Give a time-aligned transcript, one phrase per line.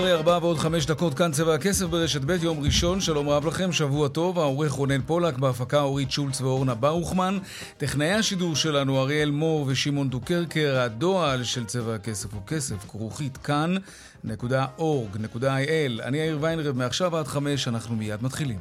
[0.00, 3.72] אחרי ארבעה ועוד חמש דקות כאן צבע הכסף ברשת ב' יום ראשון, שלום רב לכם,
[3.72, 7.38] שבוע טוב, העורך רונן פולק, בהפקה אורית שולץ ואורנה ברוכמן,
[7.78, 15.22] טכנאי השידור שלנו אריאל מור ושמעון דוקרקר, הדועל של צבע הכסף הוא כסף, כרוכית כאן.org.il.
[16.02, 18.58] אני יאיר ויינרב, מעכשיו עד חמש, אנחנו מיד מתחילים.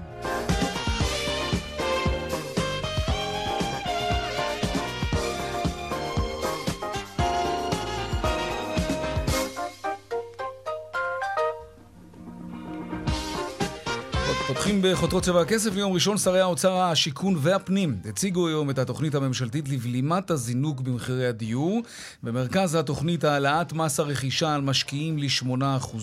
[14.81, 20.31] בחותרות צבע הכסף ליום ראשון שרי האוצר, השיכון והפנים הציגו היום את התוכנית הממשלתית לבלימת
[20.31, 21.81] הזינוק במחירי הדיור.
[22.23, 25.97] במרכז התוכנית העלאת מס הרכישה על משקיעים ל-8%,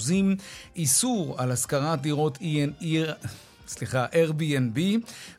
[0.77, 3.27] איסור על השכרת דירות E&E...
[3.69, 4.79] סליחה, Airbnb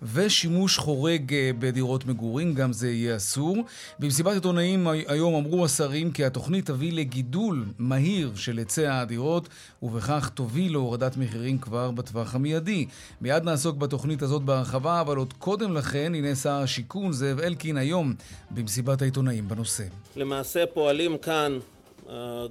[0.02, 3.58] ושימוש חורג אה, בדירות מגורים, גם זה יהיה אסור.
[4.00, 9.50] במסיבת עיתונאים היום אמרו השרים כי התוכנית תביא לגידול מהיר של היצע הדירות,
[9.84, 12.86] ובכך תוביל להורדת מחירים כבר בטווח המיידי.
[13.22, 18.14] מיד נעסוק בתוכנית הזאת בהרחבה, אבל עוד קודם לכן, הנה שר השיכון זאב אלקין היום
[18.52, 19.84] במסיבת העיתונאים בנושא.
[20.16, 21.60] למעשה פועלים כאן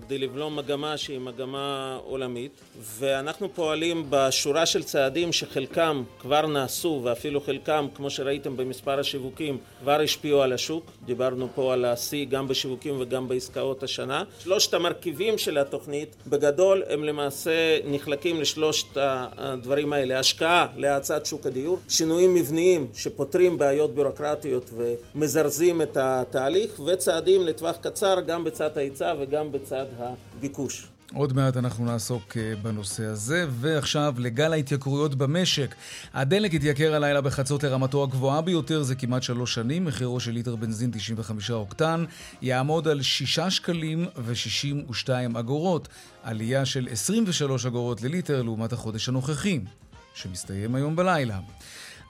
[0.07, 2.61] כדי לבלום מגמה שהיא מגמה עולמית
[2.99, 10.01] ואנחנו פועלים בשורה של צעדים שחלקם כבר נעשו ואפילו חלקם כמו שראיתם במספר השיווקים כבר
[10.01, 10.91] השפיעו על השוק.
[11.05, 14.25] דיברנו פה על השיא גם בשיווקים וגם בעסקאות השנה.
[14.39, 20.19] שלושת המרכיבים של התוכנית בגדול הם למעשה נחלקים לשלושת הדברים האלה.
[20.19, 24.71] השקעה להאצת שוק הדיור שינויים מבניים שפותרים בעיות ביורוקרטיות
[25.15, 30.87] ומזרזים את התהליך וצעדים לטווח קצר גם בצד ההיצע וגם גם בצד הביקוש.
[31.15, 35.75] עוד מעט אנחנו נעסוק אה, בנושא הזה, ועכשיו לגל ההתייקרויות במשק.
[36.15, 40.91] הדלק התייקר הלילה בחצות לרמתו הגבוהה ביותר זה כמעט שלוש שנים, מחירו של ליטר בנזין
[40.91, 42.05] 95 אוקטן
[42.43, 45.09] יעמוד על 6 שקלים ו-62
[45.39, 45.89] אגורות,
[46.23, 49.61] עלייה של 23 אגורות לליטר לעומת החודש הנוכחי,
[50.15, 51.41] שמסתיים היום בלילה.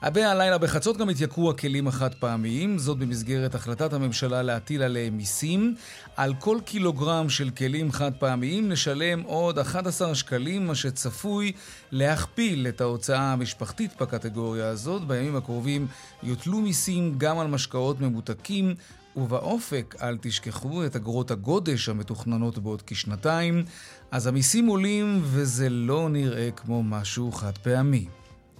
[0.01, 5.75] הרבה הלילה בחצות גם התייקרו הכלים החד פעמיים, זאת במסגרת החלטת הממשלה להטיל עליהם מיסים.
[6.15, 11.51] על כל קילוגרם של כלים חד פעמיים נשלם עוד 11 שקלים, מה שצפוי
[11.91, 15.07] להכפיל את ההוצאה המשפחתית בקטגוריה הזאת.
[15.07, 15.87] בימים הקרובים
[16.23, 18.75] יוטלו מיסים גם על משקאות ממותקים.
[19.15, 23.65] ובאופק אל תשכחו את אגרות הגודש המתוכננות בעוד כשנתיים,
[24.11, 28.05] אז המיסים עולים וזה לא נראה כמו משהו חד פעמי.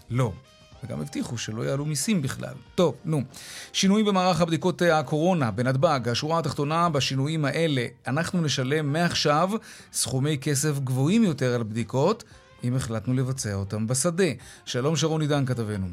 [0.10, 0.32] לא.
[0.84, 2.54] וגם הבטיחו שלא יעלו מיסים בכלל.
[2.76, 3.22] טוב, נו.
[3.74, 6.10] שינויים במערך הבדיקות אה, הקורונה בנתב"ג.
[6.10, 9.50] השורה התחתונה בשינויים האלה, אנחנו נשלם מעכשיו
[9.94, 12.24] סכומי כסף גבוהים יותר על בדיקות,
[12.64, 14.32] אם החלטנו לבצע אותם בשדה.
[14.66, 15.88] שלום שרון עידן כתבנו.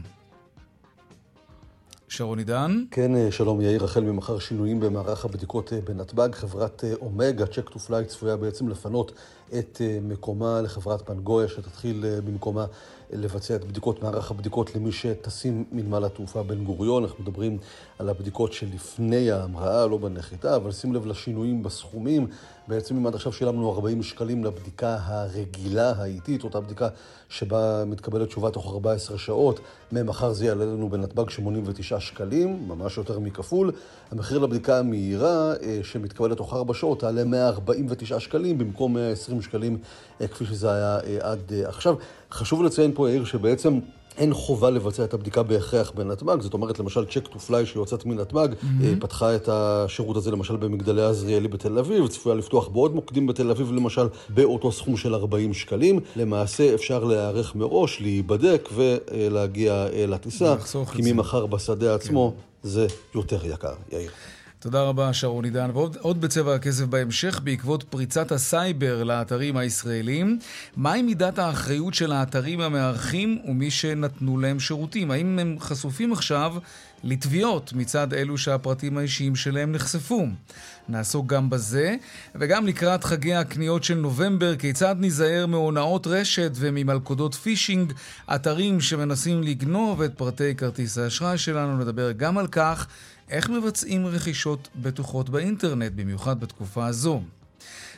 [2.16, 2.84] שרון עידן.
[2.91, 6.34] כן, אה, שלום יאיר, החל ממחר שינויים במערך הבדיקות אה, בנתב"ג.
[6.34, 9.12] חברת אומגה, צ'ק טו פליי, צפויה בעצם לפנות
[9.58, 12.66] את מקומה לחברת פנגויה, שתתחיל במקומה
[13.12, 17.04] לבצע את בדיקות מערך הבדיקות למי שטסים מנמל התעופה בן גוריון.
[17.04, 17.58] אנחנו מדברים
[17.98, 22.26] על הבדיקות שלפני ההמראה, לא בנחיתה, אבל שים לב לשינויים בסכומים.
[22.69, 26.88] בעצם אם עד עכשיו שילמנו 40 שקלים לבדיקה הרגילה, האיטית, אותה בדיקה
[27.28, 29.60] שבה מתקבלת תשובה תוך 14 שעות,
[29.92, 33.72] ממחר זה יעלה לנו בנתב"ג 89 שקלים, ממש יותר מכפול.
[34.10, 39.78] המחיר לבדיקה המהירה, אה, שמתקבלת תוך 4 שעות, תעלה 149 שקלים במקום 120 שקלים,
[40.20, 41.94] אה, כפי שזה היה אה, עד עכשיו.
[42.31, 43.78] חשוב לציין פה, יאיר, שבעצם...
[44.19, 48.48] אין חובה לבצע את הבדיקה בהכרח בנתב"ג, זאת אומרת למשל צ'ק טו פליי שיוצאת מנתב"ג,
[48.52, 49.00] mm-hmm.
[49.00, 53.72] פתחה את השירות הזה למשל במגדלי עזריאלי בתל אביב, צפויה לפתוח בעוד מוקדים בתל אביב
[53.72, 56.00] למשל באותו סכום של 40 שקלים.
[56.16, 60.56] למעשה אפשר להיערך מראש, להיבדק ולהגיע אה, לטיסה,
[60.93, 62.69] כי ממחר בשדה עצמו כן.
[62.69, 64.10] זה יותר יקר, יאיר.
[64.64, 65.70] תודה רבה, שרון עידן.
[65.75, 70.38] ועוד בצבע הכסף בהמשך, בעקבות פריצת הסייבר לאתרים הישראלים,
[70.76, 75.11] מהי מידת האחריות של האתרים המארחים ומי שנתנו להם שירותים?
[75.11, 76.55] האם הם חשופים עכשיו
[77.05, 80.26] לתביעות מצד אלו שהפרטים האישיים שלהם נחשפו.
[80.88, 81.96] נעסוק גם בזה,
[82.34, 87.93] וגם לקראת חגי הקניות של נובמבר, כיצד ניזהר מהונאות רשת וממלכודות פישינג,
[88.34, 92.87] אתרים שמנסים לגנוב את פרטי כרטיס האשראי שלנו, נדבר גם על כך,
[93.34, 97.22] איך מבצעים רכישות בטוחות באינטרנט, במיוחד בתקופה הזו.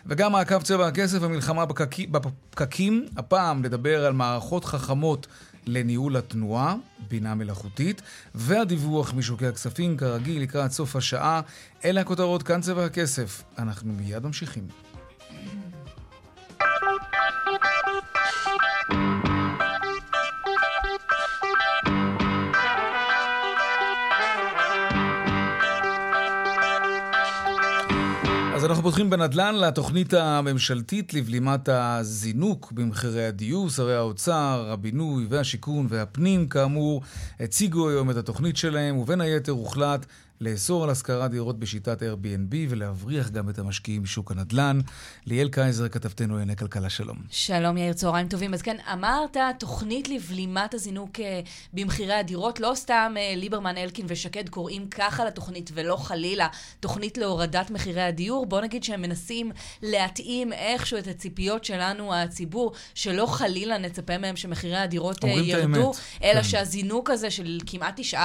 [0.07, 1.65] וגם מעקב צבע הכסף, המלחמה
[2.11, 3.07] בפקקים.
[3.17, 5.27] הפעם נדבר על מערכות חכמות
[5.67, 6.75] לניהול התנועה,
[7.09, 8.03] בינה מלאכותית,
[8.35, 11.41] והדיווח משוקי הכספים, כרגיל, לקראת סוף השעה.
[11.85, 13.43] אלה הכותרות, כאן צבע הכסף.
[13.59, 14.86] אנחנו מיד ממשיכים.
[28.67, 33.71] אנחנו פותחים בנדל"ן לתוכנית הממשלתית לבלימת הזינוק במחירי הדיור.
[33.71, 37.03] שרי האוצר, הבינוי והשיכון והפנים, כאמור,
[37.41, 40.07] הציגו היום את התוכנית שלהם, ובין היתר הוחלט
[40.41, 44.81] לאסור על השכרת דירות בשיטת Airbnb ולהבריח גם את המשקיעים משוק הנדל"ן.
[45.27, 47.17] ליאל קייזר, כתבתנו לענייני כלכלה, שלום.
[47.31, 48.55] שלום יאיר, צהריים טובים.
[48.55, 51.41] אז כן, אמרת, תוכנית לבלימת הזינוק אה,
[51.73, 56.49] במחירי הדירות, לא סתם אה, ליברמן, אלקין ושקד קוראים ככה לתוכנית ולא חלילה
[56.81, 58.47] תוכנית להורדת מחירי הדיור.
[58.47, 59.53] בוא נגיד שהם מנסים
[59.83, 65.93] להתאים איכשהו את הציפיות שלנו, הציבור, שלא חלילה נצפה מהם שמחירי הדירות אה, ירדו,
[66.23, 66.43] אלא כן.
[66.43, 68.17] שהזינוק הזה של כמעט 9.5%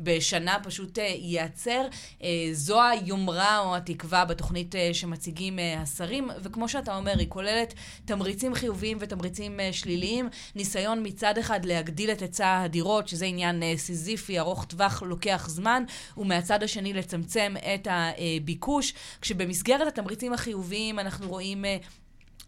[0.00, 1.86] בשנה השנה פשוט אה, ייעצר.
[2.22, 8.54] אה, זו היומרה או התקווה בתוכנית אה, שמציגים השרים, וכמו שאתה אומר, היא כוללת תמריצים
[8.54, 10.28] חיוביים ותמריצים שליליים.
[10.54, 15.84] ניסיון מצד אחד להגדיל את היצע הדירות, שזה עניין סיזיפי, ארוך טווח, לוקח זמן,
[16.16, 18.94] ומהצד השני לצמצם את הביקוש.
[19.20, 21.64] כשבמסגרת התמריצים החיוביים אנחנו רואים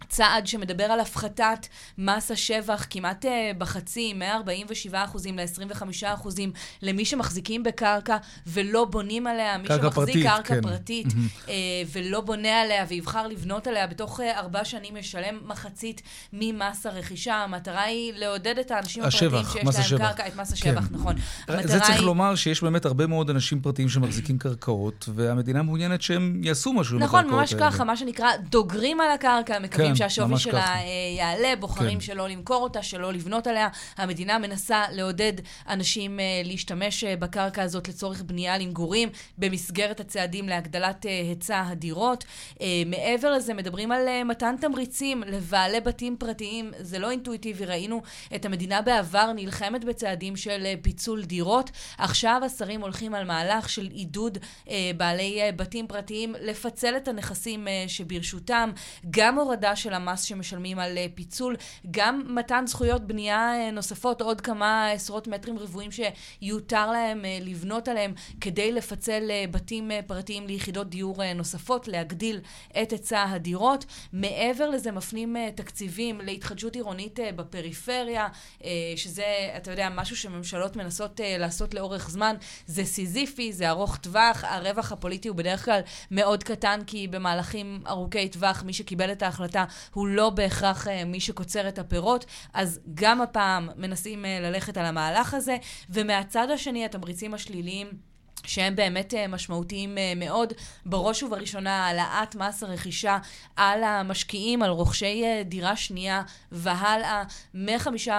[0.08, 1.67] צעד שמדבר על הפחתת
[1.99, 4.94] מס השבח כמעט uh, בחצי, מ-47%
[5.32, 6.29] ל-25%
[6.82, 10.62] למי שמחזיקים בקרקע ולא בונים עליה, מי שמחזיק פרטית, קרקע כן.
[10.62, 11.50] פרטית uh,
[11.93, 16.02] ולא בונה עליה ויבחר לבנות עליה, בתוך uh, ארבע שנים ישלם מחצית
[16.32, 17.35] ממס הרכישה.
[17.35, 20.08] המטרה היא לעודד את האנשים השבח, הפרטיים שיש להם השבח.
[20.08, 20.94] קרקע, את מס השבח, כן.
[20.94, 21.14] נכון.
[21.62, 22.06] זה צריך היא...
[22.06, 27.20] לומר שיש באמת הרבה מאוד אנשים פרטיים שמחזיקים קרקעות, והמדינה מעוניינת שהם יעשו משהו נכון,
[27.20, 27.56] עם הקרקעות האלה.
[27.56, 30.08] נכון, ממש ככה, מה שנקרא, דוגרים על הקרקע, מקווים כן.
[30.08, 30.75] שהשווי שלה ככה.
[30.75, 30.81] אה,
[31.19, 32.00] יעלה, בוחרים כן.
[32.00, 33.69] שלא למכור אותה, שלא לבנות עליה.
[33.96, 35.32] המדינה מנסה לעודד
[35.69, 39.08] אנשים אה, להשתמש אה, בקרקע הזאת לצורך בנייה למגורים,
[39.38, 42.25] במסגרת הצעדים להגדלת היצע הדירות.
[42.87, 46.73] מעבר לזה, מדברים על מתן תמריצים לבעלי בתים פרטיים.
[46.79, 48.02] זה לא אינטואיטיבי, ראינו
[48.35, 51.70] את המדינה בעבר נלחמת בצעדים של פיצול דירות.
[51.99, 54.38] עכשיו השרים הולכים על מהלך של עידוד
[54.97, 58.70] בעלי בתים פרטיים לפצל את הנכסים שברשותם,
[59.11, 59.38] גם
[59.76, 61.56] של המס שמשלמים על אה, פיצול,
[61.91, 67.88] גם מתן זכויות בנייה אה, נוספות, עוד כמה עשרות מטרים רבועים שיותר להם אה, לבנות
[67.88, 72.41] עליהם כדי לפצל בתים פרטיים ליחידות דיור נוספות, להגדיל
[72.82, 73.85] את היצע הדירות.
[74.12, 78.29] מעבר לזה מפנים תקציבים להתחדשות עירונית בפריפריה,
[78.97, 79.25] שזה,
[79.56, 82.37] אתה יודע, משהו שממשלות מנסות לעשות לאורך זמן.
[82.67, 85.81] זה סיזיפי, זה ארוך טווח, הרווח הפוליטי הוא בדרך כלל
[86.11, 91.20] מאוד קטן, כי במהלכים ארוכי טווח מי שקיבל את ההחלטה הוא לא בהכרח אה, מי
[91.20, 92.25] שקוצר את הפירות,
[92.55, 95.56] אז גם הפעם מנסים אה, ללכת על המהלך הזה,
[95.90, 98.13] ומהצד השני התמריצים השליליים
[98.46, 100.52] שהם באמת אה, משמעותיים אה, מאוד.
[100.87, 103.19] בראש ובראשונה, העלאת מס הרכישה
[103.56, 107.23] על המשקיעים, על רוכשי אה, דירה שנייה והלאה,
[107.55, 108.11] מ-5%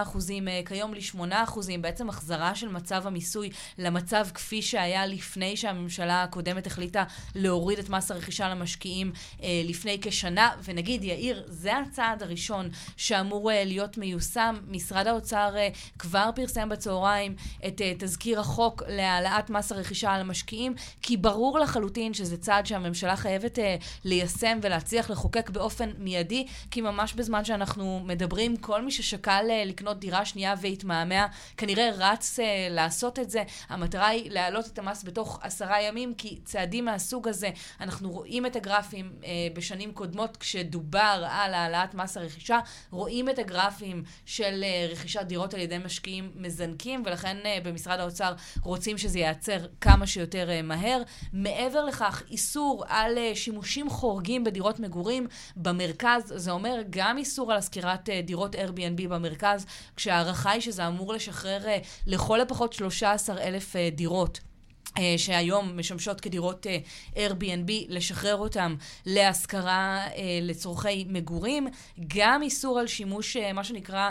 [0.66, 7.04] כיום ל-8%, בעצם החזרה של מצב המיסוי למצב כפי שהיה לפני שהממשלה הקודמת החליטה
[7.36, 9.12] להוריד את מס הרכישה למשקיעים
[9.44, 10.50] לפני כשנה.
[10.64, 14.56] ונגיד, יאיר, זה הצעד הראשון שאמור להיות מיושם.
[14.68, 15.56] משרד האוצר
[16.00, 17.36] כבר פרסם בצהריים
[17.68, 23.58] את תזכיר החוק להעלאת מס הרכישה על המשקיעים, כי ברור לחלוטין שזה צעד שהממשלה חייבת
[23.58, 23.62] uh,
[24.06, 30.00] ליישם ולהצליח לחוקק באופן מיידי, כי ממש בזמן שאנחנו מדברים, כל מי ששקל uh, לקנות
[30.00, 33.44] דירה שנייה והתמהמה, כנראה רץ uh, לעשות את זה.
[33.70, 37.50] המטרה היא להעלות את המס בתוך עשרה ימים, כי צעדים מהסוג הזה,
[37.82, 42.60] אנחנו רואים את הגרפים uh, בשנים קודמות, כשדובר על העלאת מס הרכישה,
[42.92, 48.34] רואים את הגרפים של uh, רכישת דירות על ידי משקיעים מזנקים, ולכן uh, במשרד האוצר
[48.64, 51.02] רוצים שזה ייעצר כמה כמה שיותר אה, מהר.
[51.34, 57.58] מעבר לכך, איסור על אה, שימושים חורגים בדירות מגורים במרכז, זה אומר גם איסור על
[57.58, 61.62] השכירת אה, דירות Airbnb במרכז, כשההערכה היא שזה אמור לשחרר
[62.08, 64.40] לכל הפחות 13,000 דירות.
[64.98, 66.78] אה, שהיום משמשות כדירות אה,
[67.28, 68.76] Airbnb, לשחרר אותם
[69.06, 71.68] להשכרה אה, לצורכי מגורים.
[72.18, 74.10] גם איסור על שימוש, מה שנקרא,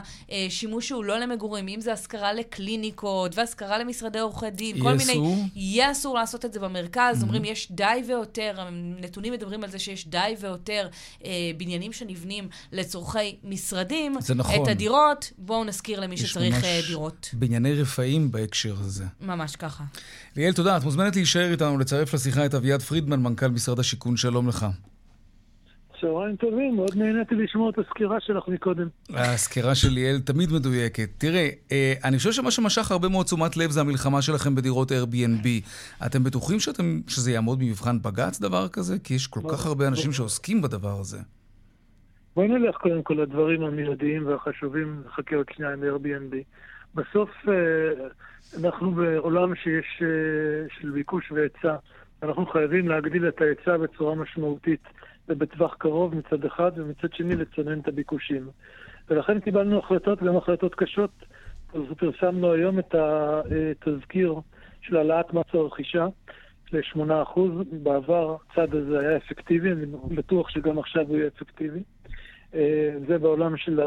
[0.48, 5.12] שימוש שהוא לא למגורים, אם זה השכרה לקליניקות והשכרה למשרדי עורכי דין, כל מיני...
[5.12, 5.36] יהיה אסור?
[5.54, 7.18] יהיה אסור לעשות את זה במרכז.
[7.18, 7.22] Mm-hmm.
[7.22, 8.68] אומרים, יש די ויותר,
[9.00, 10.88] נתונים מדברים על זה שיש די ויותר
[11.56, 14.20] בניינים שנבנים לצורכי משרדים.
[14.20, 14.62] זה נכון.
[14.62, 17.30] את הדירות, בואו נזכיר למי שצריך דירות.
[17.32, 19.04] בנייני רפאים בהקשר הזה.
[19.20, 19.84] ממש ככה.
[20.36, 20.76] ליאל, תודה.
[20.76, 24.16] את מוזמנת להישאר איתנו, לצרף לשיחה את אביעד פרידמן, מנכ"ל משרד השיכון.
[24.16, 24.66] שלום לך.
[26.00, 28.88] צהריים טובים, מאוד נהניתי לשמוע את הסקירה שלך מקודם.
[29.10, 31.08] הסקירה של ליאל תמיד מדויקת.
[31.18, 35.46] תראה, אה, אני חושב שמה שמשך הרבה מאוד תשומת לב זה המלחמה שלכם בדירות Airbnb.
[36.06, 38.98] אתם בטוחים שאתם, שזה יעמוד במבחן בג"ץ, דבר כזה?
[39.04, 41.18] כי יש כל כך הרבה אנשים שעוסקים בדבר הזה.
[42.36, 46.34] בואי נלך קודם כל לדברים המיידיים והחשובים, נחכה עוד שנייה עם Airbnb.
[46.94, 48.06] בסוף אה,
[48.62, 51.76] אנחנו בעולם שיש, אה, של ביקוש והיצע.
[52.22, 54.80] אנחנו חייבים להגדיל את ההיצע בצורה משמעותית
[55.28, 58.48] ובטווח קרוב מצד אחד, ומצד שני לצנן את הביקושים.
[59.08, 61.10] ולכן קיבלנו החלטות, גם החלטות קשות.
[61.98, 64.34] פרסמנו היום את התזכיר
[64.80, 66.06] של העלאת מס הרכישה
[66.72, 67.40] ל-8%.
[67.82, 71.82] בעבר הצעד הזה היה אפקטיבי, אני בטוח שגם עכשיו הוא יהיה אפקטיבי.
[72.54, 73.80] אה, זה בעולם של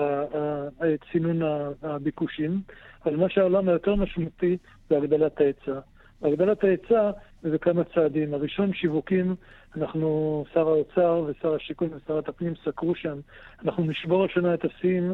[1.11, 1.41] צינון
[1.83, 2.61] הביקושים.
[3.05, 4.57] אבל מה שהעולם היותר משמעותי
[4.89, 5.79] זה הגדלת ההיצע.
[6.21, 7.11] הגדלת ההיצע
[7.43, 8.33] זה כמה צעדים.
[8.33, 9.35] הראשון, שיווקים,
[9.77, 13.17] אנחנו, שר האוצר ושר השיכון ושרת הפנים סקרו שם,
[13.65, 15.13] אנחנו נשבור השנה את השיאים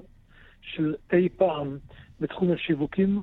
[0.62, 1.78] של אי פעם
[2.20, 3.22] בתחום השיווקים.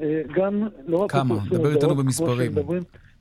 [0.00, 1.10] אה, גם, לא רק...
[1.10, 1.34] כמה?
[1.50, 2.52] דבר איתנו במספרים.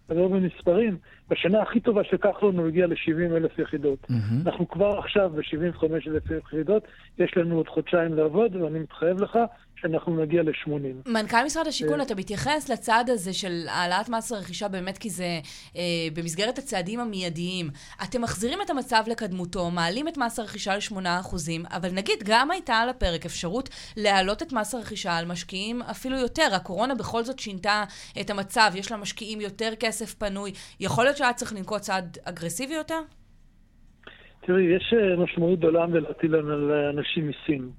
[0.10, 0.98] לא במספרים,
[1.30, 4.00] בשנה הכי טובה של כחלון הוא הגיע ל-70 אלף יחידות.
[4.04, 4.46] Mm-hmm.
[4.46, 6.84] אנחנו כבר עכשיו ב-75 אלף יחידות,
[7.20, 9.40] יש לנו עוד חודשיים לעבוד, ואני מתחייב לך
[9.82, 11.10] שאנחנו נגיע ל-80.
[11.10, 15.40] מנכ"ל משרד השיכון, אתה מתייחס לצעד הזה של העלאת מס הרכישה באמת כי זה
[15.76, 15.82] אה,
[16.14, 17.70] במסגרת הצעדים המיידיים.
[18.04, 21.36] אתם מחזירים את המצב לקדמותו, מעלים את מס הרכישה ל-8%,
[21.72, 26.48] אבל נגיד, גם הייתה על הפרק אפשרות להעלות את מס הרכישה על משקיעים אפילו יותר.
[26.52, 27.84] הקורונה בכל זאת שינתה
[28.22, 30.52] את המצב, יש למשקיעים יותר כסף פנוי.
[30.80, 33.00] יכול להיות שהיה צריך לנקוט צעד אגרסיבי יותר?
[34.42, 37.70] תראי, יש אה, משמעות גדולה בלהטיל על אנשים מיסים.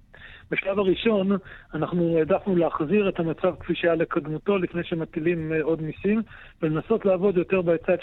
[0.50, 1.37] בשלב הראשון
[1.75, 6.23] אנחנו העדפנו להחזיר את המצב כפי שהיה לקדמותו לפני שמטילים אה, עוד מיסים
[6.62, 7.97] ולנסות לעבוד יותר בצד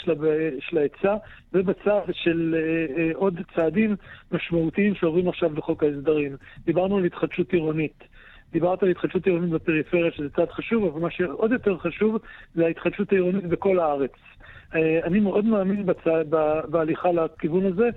[0.60, 1.16] של ההיצע
[1.54, 3.96] ובצד של אה, עוד צעדים
[4.32, 6.36] משמעותיים שעוברים עכשיו בחוק ההסדרים.
[6.66, 8.04] דיברנו על התחדשות עירונית.
[8.52, 12.18] דיברת על התחדשות עירונית בפריפריה, שזה צעד חשוב, אבל מה שעוד יותר חשוב
[12.56, 14.12] זה ההתחדשות העירונית בכל הארץ.
[15.04, 16.24] אני מאוד מאמין בצע...
[16.68, 17.90] בהליכה לכיוון הזה,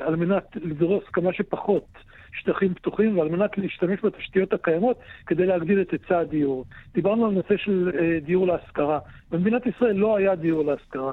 [0.00, 1.86] על מנת לדרוס כמה שפחות
[2.34, 6.64] שטחים פתוחים ועל מנת להשתמש בתשתיות הקיימות כדי להגדיל את היצע הדיור.
[6.94, 8.98] דיברנו על נושא של אה, דיור להשכרה.
[9.30, 11.12] במדינת ישראל לא היה דיור להשכרה.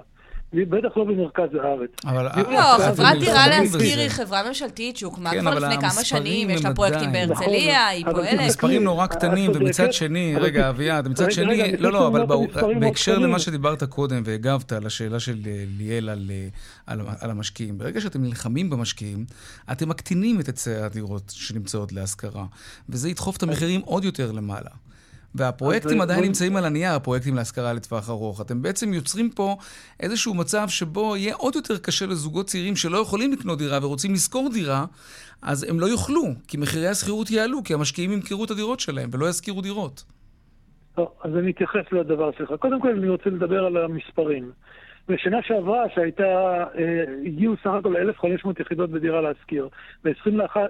[0.54, 1.90] בטח לא במרכז הארץ.
[2.06, 2.28] אבל...
[2.52, 6.76] לא, חברת דירה להשכיר היא חברה ממשלתית שהוקמה כן, כבר לפני כמה שנים, יש לה
[6.76, 8.40] פרויקטים בהרצליה, היא פועלת.
[8.40, 12.26] המספרים נורא קטנים, ומצד שני, רגע, אביעד, מצד שני, לא, לא, אבל
[12.80, 18.22] בהקשר למה שדיברת קודם והגבת על השאלה של אה, ליאל אה, על המשקיעים, ברגע שאתם
[18.22, 19.26] נלחמים במשקיעים,
[19.72, 22.46] אתם מקטינים את היצעי הדירות שנמצאות להשכרה,
[22.90, 24.70] וזה ידחוף את המחירים עוד יותר למעלה.
[25.36, 28.42] והפרויקטים עדיין נמצאים על הנייר, הפרויקטים להשכרה לטווח ארוך.
[28.42, 29.58] אתם בעצם יוצרים פה
[30.00, 34.50] איזשהו מצב שבו יהיה עוד יותר קשה לזוגות צעירים שלא יכולים לקנות דירה ורוצים לשכור
[34.54, 34.86] דירה,
[35.42, 39.30] אז הם לא יוכלו, כי מחירי השכירות יעלו, כי המשקיעים ימכרו את הדירות שלהם ולא
[39.30, 40.04] ישכירו דירות.
[40.96, 42.54] טוב, אז אני אתייחס לדבר שלך.
[42.60, 44.52] קודם כל אני רוצה לדבר על המספרים.
[45.10, 46.24] בשנה שעברה, שהייתה,
[46.78, 49.70] אה, הגיעו סך הכל 1,500 יחידות בדירה להשכיר.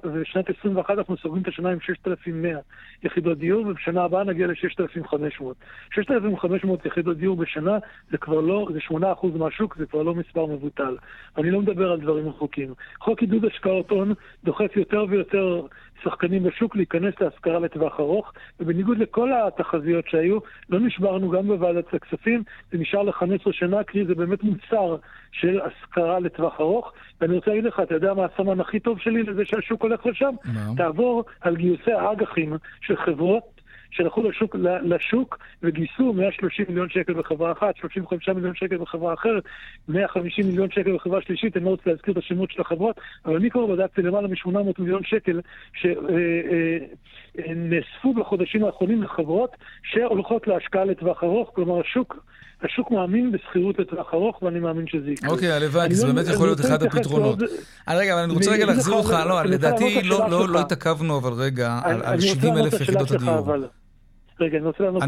[0.04, 2.58] ובשנת 21 אנחנו סוגרים את השנה עם 6,100
[3.04, 5.44] יחידות דיור, ובשנה הבאה נגיע ל-6,500.
[5.92, 7.78] 6,500 יחידות דיור בשנה
[8.12, 8.96] זה כבר לא, זה 8%
[9.38, 10.98] מהשוק, זה כבר לא מספר מבוטל.
[11.38, 12.74] אני לא מדבר על דברים רחוקים.
[13.00, 15.62] חוק עידוד השקעות הון דוחף יותר ויותר
[16.04, 22.44] שחקנים בשוק להיכנס להשכרה לטווח ארוך, ובניגוד לכל התחזיות שהיו, לא נשברנו גם בוועדת הכספים,
[22.72, 24.96] זה נשאר ל-15 שנה, כי זה באמת מוצר
[25.32, 26.94] של השכרה לטווח ארוך.
[27.22, 30.34] ואני רוצה להגיד לך, אתה יודע מה הסמן הכי טוב שלי לזה שהשוק הולך לשם?
[30.46, 30.78] No.
[30.78, 33.62] תעבור על גיוסי האג"חים של חברות
[33.92, 39.44] שהלכו לשוק, לשוק וגייסו 130 מיליון שקל בחברה אחת, 35 מיליון שקל בחברה אחרת,
[39.88, 43.50] 150 מיליון שקל בחברה שלישית, אני לא רוצה להזכיר את השמות של החברות, אבל אני
[43.50, 44.50] כבר בדקתי למעלה מ-800
[44.80, 45.42] מיליון שקל
[45.74, 46.08] שנאספו
[48.10, 52.24] אה, אה, בחודשים האחרונים לחברות שהולכות להשקעה לטווח ארוך, כלומר השוק...
[52.64, 55.30] השוק מאמין בשכירות לטווח ארוך, ואני מאמין שזה יקרה.
[55.30, 57.40] אוקיי, הלוואי, כי זה לא באמת יכול להיות אחד הפתרונות.
[57.90, 62.22] רגע, אבל אני רוצה רגע להחזיר אותך, לא, לדעתי לא, לא התעכבנו אבל רגע על
[62.22, 63.48] 70 אלף יחידות הדיור.
[64.42, 65.04] רגע, אני רוצה לענות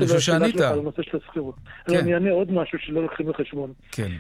[0.52, 1.56] שלך על הנושא של השכירות.
[1.88, 1.98] כן.
[1.98, 3.74] אני אענה עוד משהו שלא לוקחים בחשבון.
[3.92, 4.12] כן.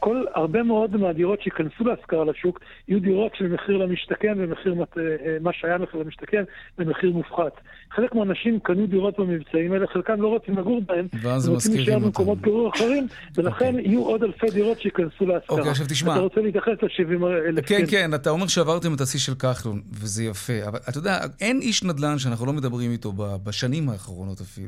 [0.00, 5.36] כל, הרבה מאוד מהדירות שייכנסו להשכרה לשוק, יהיו דירות של מחיר למשתכן ומחיר, אה, אה,
[5.40, 6.42] מה שהיה מחיר למשתכן,
[6.78, 7.60] במחיר מופחת.
[7.94, 11.98] חלק מהאנשים קנו דירות במבצעים האלה, חלקם לא רוצים לגור בהם, ואז הם רוצים להישאר
[11.98, 13.68] במקומות גירור אחרים, ולכן okay.
[13.68, 13.88] אוקיי.
[13.88, 15.38] יהיו עוד אלפי דירות שייכנסו להשכרה.
[15.48, 16.12] אוקיי, okay, עכשיו תשמע.
[16.12, 17.66] אתה רוצה להתייחס ל-70 אלף?
[17.66, 21.60] כן, כן, אתה אומר שעברתם את השיא של כחלון, וזה יפה, אבל אתה יודע, אין
[21.60, 23.12] איש נדל"ן שאנחנו לא מדברים איתו
[23.44, 24.61] בשנים האחרונות אפילו,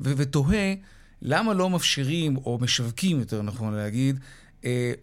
[0.00, 0.74] ותוהה
[1.22, 4.20] למה לא מפשירים, או משווקים, יותר נכון להגיד,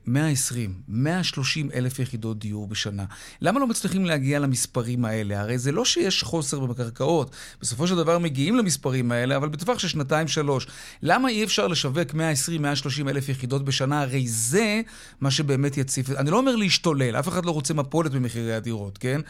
[0.05, 3.05] 120, אה, 130 אלף יחידות דיור בשנה.
[3.41, 5.41] למה לא מצליחים להגיע למספרים האלה?
[5.41, 7.35] הרי זה לא שיש חוסר בקרקעות.
[7.61, 10.67] בסופו של דבר מגיעים למספרים האלה, אבל בטווח של שנתיים-שלוש.
[11.01, 14.01] למה אי אפשר לשווק 120, 130 אלף יחידות בשנה?
[14.01, 14.81] הרי זה
[15.21, 16.09] מה שבאמת יציף.
[16.09, 19.21] אני לא אומר להשתולל, אף אחד לא רוצה מפולת במחירי הדירות, כן?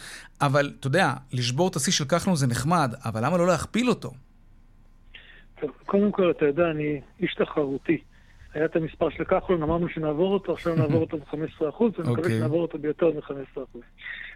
[0.41, 4.13] אבל, אתה יודע, לשבור את השיא של כחלון זה נחמד, אבל למה לא להכפיל אותו?
[5.63, 7.97] טוב, קודם כל, אתה יודע, אני איש תחרותי.
[8.53, 12.37] היה את המספר של כחלון, אמרנו שנעבור אותו, עכשיו נעבור אותו ב-15%, ואני מקווה אוקיי.
[12.37, 13.77] שנעבור אותו ביותר מ-15%.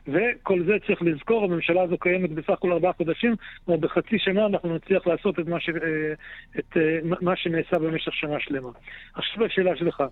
[0.08, 4.76] וכל זה צריך לזכור, הממשלה הזו קיימת בסך הכל ארבעה חודשים, כלומר בחצי שנה אנחנו
[4.76, 5.70] נצליח לעשות את מה, ש...
[5.70, 6.14] אה,
[6.60, 8.70] את אה, מה שנעשה במשך שנה שלמה.
[9.14, 10.04] עכשיו השאלה שלך,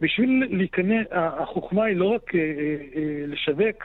[0.00, 2.40] בשביל להיכנס, החוכמה היא לא רק אה,
[3.26, 3.84] לשווק,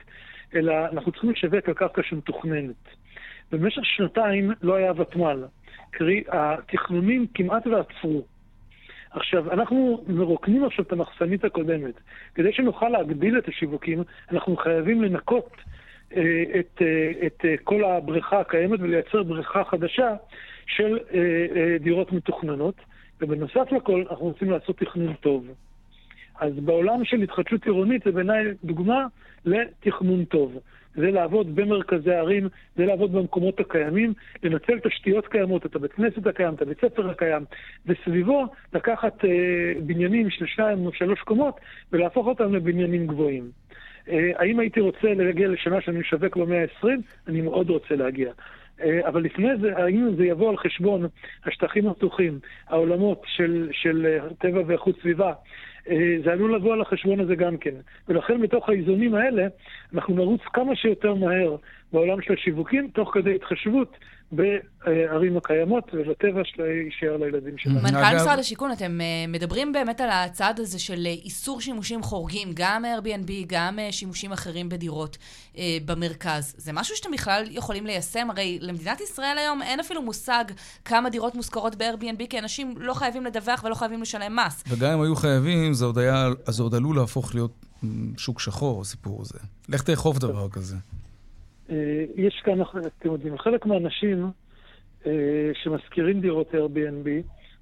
[0.56, 2.76] אלא אנחנו צריכים לשווק על קרקע שמתוכננת.
[3.52, 5.44] במשך שנתיים לא היה ותמ"ל,
[5.94, 8.24] קרי התכנונים כמעט ועצרו.
[9.12, 11.94] עכשיו, אנחנו מרוקנים עכשיו את המחסנית הקודמת.
[12.36, 15.56] כדי שנוכל להגדיל את השיווקים, אנחנו חייבים לנקות
[16.16, 20.16] אה, את, אה, את אה, כל הבריכה הקיימת ולייצר בריכה חדשה
[20.68, 21.20] של אה,
[21.56, 22.76] אה, דירות מתוכננות.
[23.22, 25.48] ובנוסף לכל, אנחנו רוצים לעשות תכנון טוב.
[26.40, 29.06] אז בעולם של התחדשות עירונית זה בעיניי דוגמה
[29.46, 30.60] לתכנון טוב.
[30.96, 34.14] זה לעבוד במרכזי הערים, זה לעבוד במקומות הקיימים,
[34.44, 37.44] לנצל תשתיות קיימות, את הבית כנסת הקיים, את הבית ספר הקיים,
[37.86, 39.30] וסביבו לקחת אה,
[39.86, 41.60] בניינים של שניים או שלוש קומות
[41.92, 43.52] ולהפוך אותם לבניינים גבוהים.
[44.10, 46.88] אה, האם הייתי רוצה להגיע לשנה שאני משווק במאה ה-20?
[47.28, 48.32] אני מאוד רוצה להגיע.
[48.84, 51.08] אה, אבל לפני זה, האם זה יבוא על חשבון
[51.46, 55.34] השטחים הפתוחים, העולמות של, של אה, טבע ואיכות סביבה,
[55.90, 57.76] אה, זה עלול לבוא על החשבון הזה גם כן.
[58.08, 59.48] ולכן בתוך האיזונים האלה,
[59.94, 61.56] אנחנו נרוץ כמה שיותר מהר
[61.94, 63.98] בעולם של השיווקים, תוך כדי התחשבות
[64.32, 67.80] בערים הקיימות ולטבע שיישאר לילדים שלנו.
[67.82, 72.86] מנכ"ל משרד השיכון, אתם אה, מדברים באמת על הצעד הזה של איסור שימושים חורגים, גם
[72.86, 75.18] Airbnb, גם אה, שימושים אחרים בדירות
[75.86, 76.56] במרכז.
[76.58, 78.28] זה משהו שאתם בכלל יכולים ליישם?
[78.30, 80.44] הרי למדינת ישראל היום אין אפילו מושג
[80.86, 84.64] כמה דירות מושכרות ב-Airbnb, כי אנשים לא חייבים לדווח ולא חייבים לשלם מס.
[84.68, 87.66] וגם אם היו חייבים, זה עוד, היה, זה עוד עלול להפוך להיות
[88.18, 89.40] שוק שחור, הסיפור הזה.
[89.70, 90.76] לך תאכוף דבר כזה.
[91.70, 94.26] אה, יש כאן, אתם יודעים, חלק מהאנשים
[95.06, 97.10] אה, שמשכירים דירות Airbnb,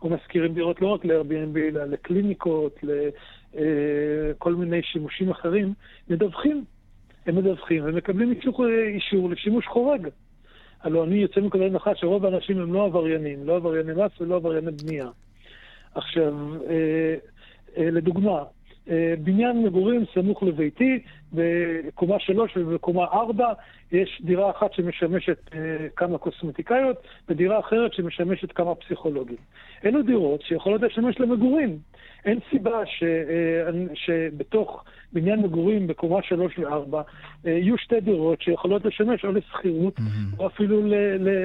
[0.02, 5.74] או משכירים דירות לא רק ל-Airbnb, אלא לקליניקות, לכל אה, מיני שימושים אחרים,
[6.10, 6.66] מדווחים.
[7.26, 10.08] הם מדווחים ומקבלים אישור, אישור לשימוש חורג.
[10.82, 14.72] הלוא אני יוצא מנקודת הנחה שרוב האנשים הם לא עבריינים, לא עברייני מס ולא עברייני
[14.72, 15.08] בנייה.
[15.96, 16.34] עכשיו,
[17.78, 18.44] לדוגמה,
[19.24, 21.00] בניין מגורים סמוך לביתי,
[21.34, 23.54] בקומה שלוש ובקומה ארבע
[23.92, 25.60] יש דירה אחת שמשמשת אה,
[25.96, 26.98] כמה קוסמטיקאיות,
[27.30, 29.38] ודירה אחרת שמשמשת כמה פסיכולוגים.
[29.86, 31.78] אלו דירות שיכולות לשמש למגורים.
[32.26, 37.02] אין סיבה ש, אה, שבתוך בניין מגורים בקומה שלוש וארבע
[37.46, 40.40] יהיו שתי דירות שיכולות לשמש או לשכירות mm-hmm.
[40.40, 40.82] או אפילו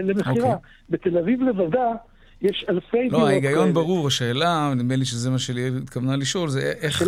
[0.03, 0.53] למכירה.
[0.53, 0.57] Okay.
[0.57, 0.71] אוקיי.
[0.91, 1.93] בתל אביב לבדה
[2.43, 6.73] יש אלפי דירות לא, ההיגיון ברור, השאלה, נדמה לי שזה מה שלי התכוונה לשאול, זה
[6.81, 7.03] איך,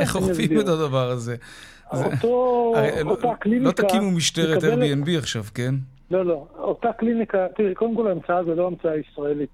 [0.00, 1.36] איך אוכפים את הדבר הזה.
[1.92, 3.82] אותו, לא- אותה קליניקה...
[3.82, 5.74] לא תקימו משטרת Airbnb עכשיו, כן?
[6.10, 6.46] לא, לא.
[6.58, 9.50] אותה קליניקה, תראי, קודם כל ההמצאה זו לא המצאה ישראלית.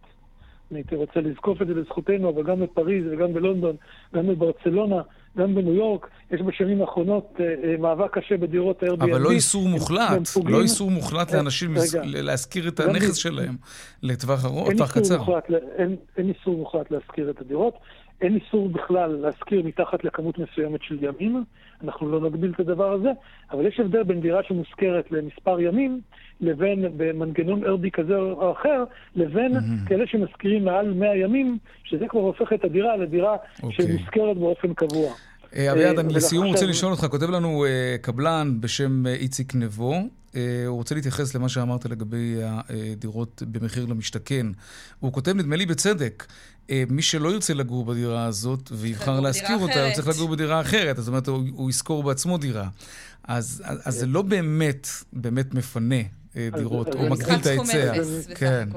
[0.70, 3.76] אני הייתי רוצה לזקוף את זה לזכותנו, אבל גם בפריז וגם בלונדון,
[4.14, 5.02] גם בברצלונה,
[5.36, 9.04] גם בניו יורק, יש בשנים האחרונות אה, אה, מאבק קשה בדירות ה-Airbnb.
[9.04, 13.56] אבל לא איסור מוחלט, לא איסור מוחלט אה, לאנשים להשכיר את הנכס שלהם
[14.02, 14.46] לטווח
[14.94, 15.22] קצר.
[16.16, 17.74] אין איסור מוחלט להשכיר את הדירות.
[18.20, 21.44] אין איסור בכלל להשכיר מתחת לכמות מסוימת של ימים,
[21.84, 23.10] אנחנו לא נגביל את הדבר הזה,
[23.50, 26.00] אבל יש הבדל בין דירה שמושכרת למספר ימים,
[26.40, 28.84] לבין במנגנון ארבי כזה או אחר,
[29.16, 29.88] לבין mm-hmm.
[29.88, 33.62] כאלה שמשכירים מעל 100 ימים, שזה כבר הופך את הדירה לדירה okay.
[33.62, 33.86] אוקיי.
[33.86, 35.12] שמושכרת באופן קבוע.
[35.56, 39.94] אה, אביעד, אני לסיום רוצה לשאול אותך, כותב לנו אה, קבלן בשם אה, איציק נבו,
[40.66, 44.46] הוא רוצה להתייחס למה שאמרת לגבי הדירות במחיר למשתכן.
[45.00, 46.26] הוא כותב, נדמה לי בצדק,
[46.90, 50.96] מי שלא ירצה לגור בדירה הזאת ויבחר להשכיר אותה, הוא צריך לגור בדירה אחרת.
[50.96, 52.68] זאת אומרת, הוא, הוא ישכור בעצמו דירה.
[53.24, 56.02] אז, אז זה לא באמת, באמת מפנה
[56.34, 57.92] דירות, או מגדיל את ההיצע.
[58.34, 58.68] כן.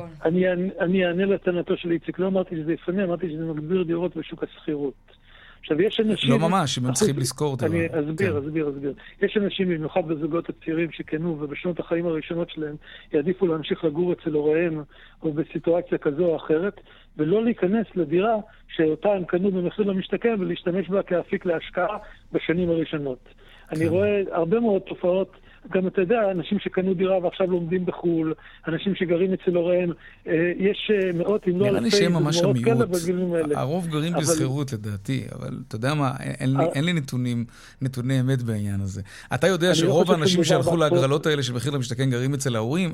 [0.81, 5.18] אני אענה לטענתו של איציק, לא אמרתי שזה יפנה, אמרתי שזה מגביר דירות בשוק השכירות.
[5.59, 6.31] עכשיו, יש אנשים...
[6.31, 7.71] לא ממש, אם הם צריכים לשכור דירה.
[7.71, 8.37] אני אסביר, כן.
[8.37, 8.93] אסביר, אסביר.
[9.21, 12.75] יש אנשים, במיוחד בזוגות הצעירים שקנו ובשנות החיים הראשונות שלהם
[13.13, 14.83] יעדיפו להמשיך לגור אצל הוריהם
[15.23, 16.81] או בסיטואציה כזו או אחרת,
[17.17, 18.35] ולא להיכנס לדירה
[18.75, 21.97] שאותה הם קנו במחיר למשתכן ולהשתמש בה כאפיק להשקעה
[22.31, 23.19] בשנים הראשונות.
[23.25, 23.75] כן.
[23.75, 25.31] אני רואה הרבה מאוד תופעות
[25.71, 28.33] גם אתה יודע, אנשים שקנו דירה ועכשיו לומדים בחו"ל,
[28.67, 29.91] אנשים שגרים אצל הוריהם,
[30.27, 33.59] אה, יש אה, מאות אם לא אלפי דוגמאות כאלה בגילים האלה.
[33.59, 34.21] הרוב גרים אבל...
[34.21, 37.45] בשכירות לדעתי, אבל אתה יודע מה, אין, לי, אה- אין לי נתונים,
[37.81, 39.01] נתוני אמת בעניין הזה.
[39.33, 42.91] אתה יודע לא שרוב האנשים שהלכו להגרלות האלה של מחיר למשתכן גרים אצל ההורים?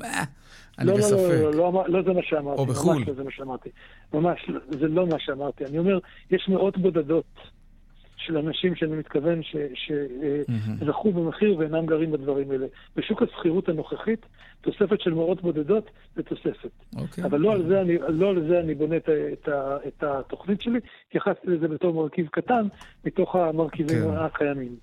[0.78, 1.40] אני לא, בספק.
[1.42, 2.60] לא, לא, לא, לא זה מה שאמרתי.
[2.60, 2.96] או בחו"ל.
[2.96, 3.68] ממש לא זה מה שאמרתי.
[4.14, 4.50] ממש,
[4.80, 5.64] זה לא מה שאמרתי.
[5.64, 5.98] אני אומר,
[6.30, 7.55] יש מאות בודדות.
[8.26, 9.40] של אנשים שאני מתכוון
[9.74, 12.66] שזכו במחיר ואינם גרים בדברים האלה.
[12.96, 14.26] בשוק השכירות הנוכחית,
[14.60, 16.70] תוספת של מאות בודדות זה תוספת.
[16.94, 17.00] Okay.
[17.00, 17.24] אוקיי.
[17.24, 19.48] אבל לא על, זה אני, לא על זה אני בונה את, את,
[19.88, 22.66] את התוכנית שלי, התייחסתי לזה בתור מרכיב קטן
[23.04, 24.16] מתוך המרכיבים okay.
[24.16, 24.16] כן.
[24.16, 24.76] הקיימים.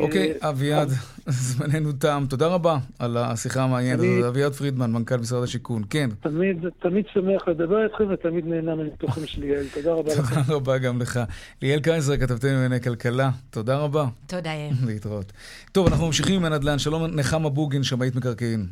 [0.00, 0.88] אוקיי, okay, אביעד,
[1.26, 2.24] זמננו תם.
[2.30, 4.24] תודה רבה על השיחה המעניינת הזאת.
[4.28, 5.82] אביעד פרידמן, מנכ"ל משרד השיכון.
[5.90, 6.10] כן.
[6.20, 9.64] תמיד, תמיד שמח לדבר איתכם ותמיד נהנה מהתוכן של ליאל.
[9.74, 10.34] תודה רבה לך.
[10.34, 11.20] תודה רבה גם לך.
[11.62, 13.30] ליאל קייזר, כתבתנו לענייני כלכלה.
[13.50, 14.06] תודה רבה.
[14.26, 14.72] תודה, יאיר.
[14.92, 15.32] להתראות.
[15.72, 16.78] טוב, אנחנו ממשיכים עם הנדל"ן.
[16.78, 18.66] שלום, נחמה בוגין, שמאית מקרקעין.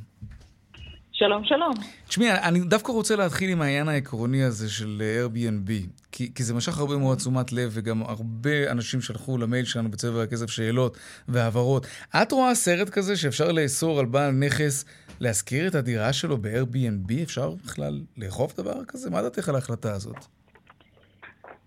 [1.12, 1.74] שלום, שלום.
[2.08, 5.70] תשמעי, אני דווקא רוצה להתחיל עם העניין העקרוני הזה של Airbnb,
[6.12, 10.22] כי, כי זה משך הרבה מאוד תשומת לב, וגם הרבה אנשים שלחו למייל שלנו בצבע
[10.22, 10.98] הכסף שאלות
[11.28, 11.86] והבהרות.
[12.22, 14.84] את רואה סרט כזה שאפשר לאסור על בעל נכס
[15.20, 17.12] להשכיר את הדירה שלו ב-Airbnb?
[17.22, 19.10] אפשר בכלל לאכוף דבר כזה?
[19.10, 20.39] מה דעתך על ההחלטה הזאת?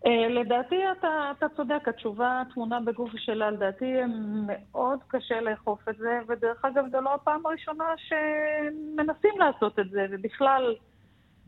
[0.05, 3.93] אה, לדעתי אתה, אתה צודק, התשובה טמונה בגוף שלה, לדעתי
[4.47, 10.05] מאוד קשה לאכוף את זה, ודרך אגב זו לא הפעם הראשונה שמנסים לעשות את זה,
[10.11, 10.75] ובכלל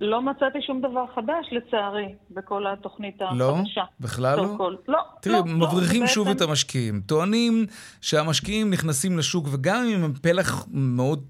[0.01, 3.25] לא מצאתי שום דבר חדש לצערי בכל התוכנית לא?
[3.25, 3.81] החדשה.
[3.81, 3.85] לא?
[3.99, 4.55] בכלל לא?
[4.59, 4.71] לא?
[4.87, 4.99] לא.
[5.21, 6.43] תראי, לא, מבריחים לא, שוב בעצם...
[6.43, 7.01] את המשקיעים.
[7.05, 7.65] טוענים
[8.01, 11.23] שהמשקיעים נכנסים לשוק, וגם אם הם פלח מאוד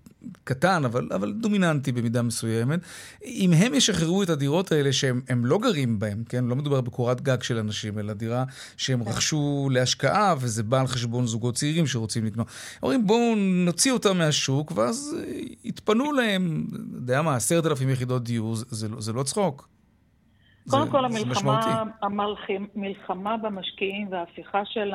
[0.43, 2.79] קטן, אבל, אבל דומיננטי במידה מסוימת.
[3.25, 6.45] אם הם ישחררו את הדירות האלה שהם לא גרים בהן, כן?
[6.45, 8.43] לא מדובר בקורת גג של אנשים, אלא דירה
[8.77, 9.09] שהם כן.
[9.09, 12.47] רכשו להשקעה, וזה בא על חשבון זוגות צעירים שרוצים לקנות.
[12.83, 13.35] אומרים, בואו
[13.65, 18.87] נוציא אותם מהשוק, ואז אה, יתפנו להם, יודע מה, עשרת אלפים יחידות דיור, זה, זה,
[18.97, 19.67] זה לא צחוק.
[20.69, 24.91] קודם כל, המלחמה, המלחמה במשקיעים וההפיכה של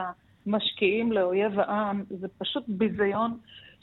[0.46, 3.38] המשקיעים לאויב העם, זה פשוט ביזיון.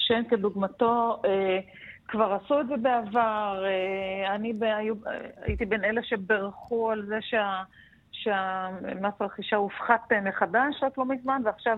[0.08, 1.22] שאין כדוגמתו.
[1.26, 1.60] אה,
[2.08, 4.96] כבר עשו את זה בעבר, אה, אני היו,
[5.42, 7.64] הייתי בין אלה שברכו על זה שה,
[8.12, 11.78] שהמס רכישה הופחת מחדש רק לא מזמן, ועכשיו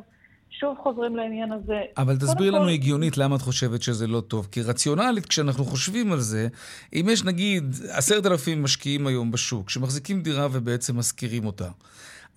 [0.49, 1.81] שוב חוזרים לעניין הזה.
[1.97, 2.69] אבל תסביר לנו כל...
[2.69, 4.47] הגיונית למה את חושבת שזה לא טוב.
[4.51, 6.47] כי רציונלית, כשאנחנו חושבים על זה,
[6.93, 11.67] אם יש נגיד עשרת אלפים משקיעים היום בשוק, שמחזיקים דירה ובעצם משכירים אותה,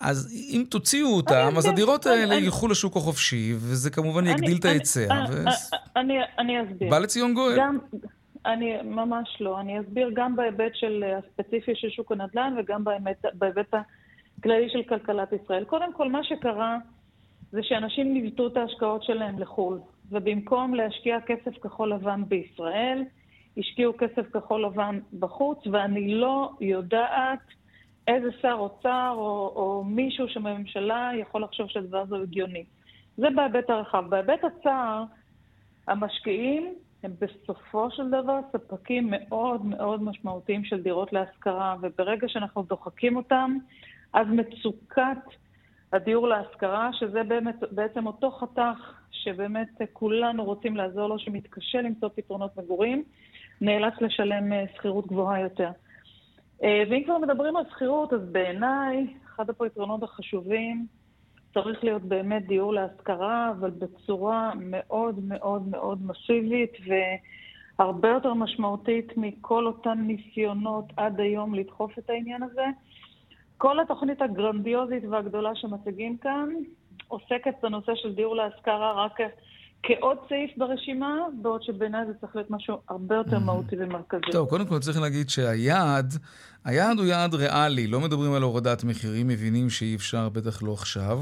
[0.02, 5.06] אז אם תוציאו אותם, אז הדירות האלה ילכו לשוק החופשי, וזה כמובן יגדיל את ההיצע.
[6.38, 6.90] אני אסביר.
[6.90, 7.58] בא לציון גואל.
[8.46, 9.60] אני ממש לא.
[9.60, 12.84] אני אסביר גם בהיבט של הספציפי של שוק הנדל"ן וגם
[13.34, 13.74] בהיבט
[14.38, 15.64] הכללי של כלכלת ישראל.
[15.64, 16.78] קודם כל, מה שקרה
[17.52, 19.78] זה שאנשים ניווטו את ההשקעות שלהם לחו"ל,
[20.10, 23.04] ובמקום להשקיע כסף כחול לבן בישראל,
[23.58, 27.38] השקיעו כסף כחול לבן בחוץ, ואני לא יודעת
[28.08, 32.64] איזה שר אוצר או, או מישהו שמהממשלה יכול לחשוב שהדבר הזה הגיוני.
[33.16, 34.04] זה בהיבט הרחב.
[34.08, 35.04] בהיבט הצער,
[35.88, 43.16] המשקיעים הם בסופו של דבר ספקים מאוד מאוד משמעותיים של דירות להשכרה, וברגע שאנחנו דוחקים
[43.16, 43.56] אותם,
[44.12, 45.18] אז מצוקת
[45.92, 52.56] הדיור להשכרה, שזה באמת, בעצם אותו חתך שבאמת כולנו רוצים לעזור לו, שמתקשה למצוא פתרונות
[52.56, 53.04] מגורים,
[53.60, 55.70] נאלץ לשלם אה, שכירות גבוהה יותר.
[56.62, 60.86] אה, ואם כבר מדברים על שכירות, אז בעיניי, אחד הפתרונות החשובים
[61.54, 66.72] צריך להיות באמת דיור להשכרה, אבל בצורה מאוד מאוד מאוד מסיבית
[67.78, 72.66] והרבה יותר משמעותית מכל אותם ניסיונות עד היום לדחוף את העניין הזה.
[73.58, 76.48] כל התוכנית הגרנדיוזית והגדולה שמציגים כאן
[77.08, 79.20] עוסקת בנושא של דיור להשכרה רק
[79.82, 84.32] כעוד סעיף ברשימה, בעוד שבעיניי זה צריך להיות משהו הרבה יותר מהותי ומרכזי.
[84.32, 86.14] טוב, קודם כל צריך להגיד שהיעד,
[86.64, 91.20] היעד הוא יעד ריאלי, לא מדברים על הורדת מחירים, מבינים שאי אפשר, בטח לא עכשיו.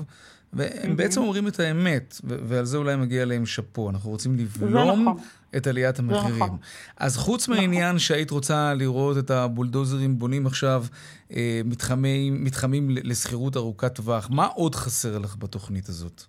[0.53, 3.91] והם בעצם אומרים את האמת, ועל זה אולי מגיע להם שאפו.
[3.91, 5.17] אנחנו רוצים לבלום נכון.
[5.57, 6.43] את עליית המחירים.
[6.43, 6.59] נכון.
[6.97, 7.57] אז חוץ נכון.
[7.57, 10.85] מהעניין שהיית רוצה לראות את הבולדוזרים בונים עכשיו
[11.33, 16.25] אה, מתחמים, מתחמים לשכירות ארוכת טווח, מה עוד חסר לך בתוכנית הזאת?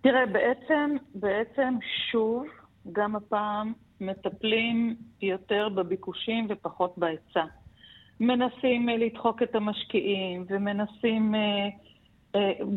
[0.00, 1.74] תראה, בעצם, בעצם
[2.10, 2.46] שוב,
[2.92, 7.44] גם הפעם מטפלים יותר בביקושים ופחות בהיצע.
[8.20, 11.34] מנסים לדחוק את המשקיעים ומנסים...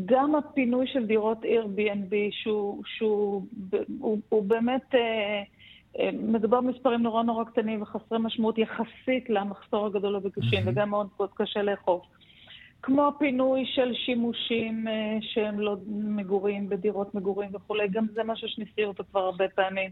[0.06, 3.46] גם הפינוי של דירות Airbnb, שהוא, שהוא
[4.00, 4.96] הוא, הוא באמת,
[6.14, 10.70] מדובר במספרים נורא נורא קטנים וחסרי משמעות יחסית למחסור הגדול בביקושים, mm-hmm.
[10.72, 12.06] וגם מאוד מאוד קשה לאכוף.
[12.84, 18.86] כמו פינוי של שימושים אה, שהם לא מגורים בדירות מגורים וכולי, גם זה משהו שניסי
[18.86, 19.92] אותו כבר הרבה פעמים.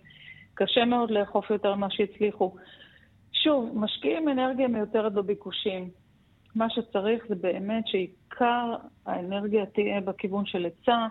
[0.54, 2.56] קשה מאוד לאכוף יותר ממה שהצליחו.
[3.32, 5.90] שוב, משקיעים אנרגיה מיותרת בביקושים.
[6.56, 8.76] מה שצריך זה באמת שעיקר
[9.06, 11.08] האנרגיה תהיה בכיוון של היצע.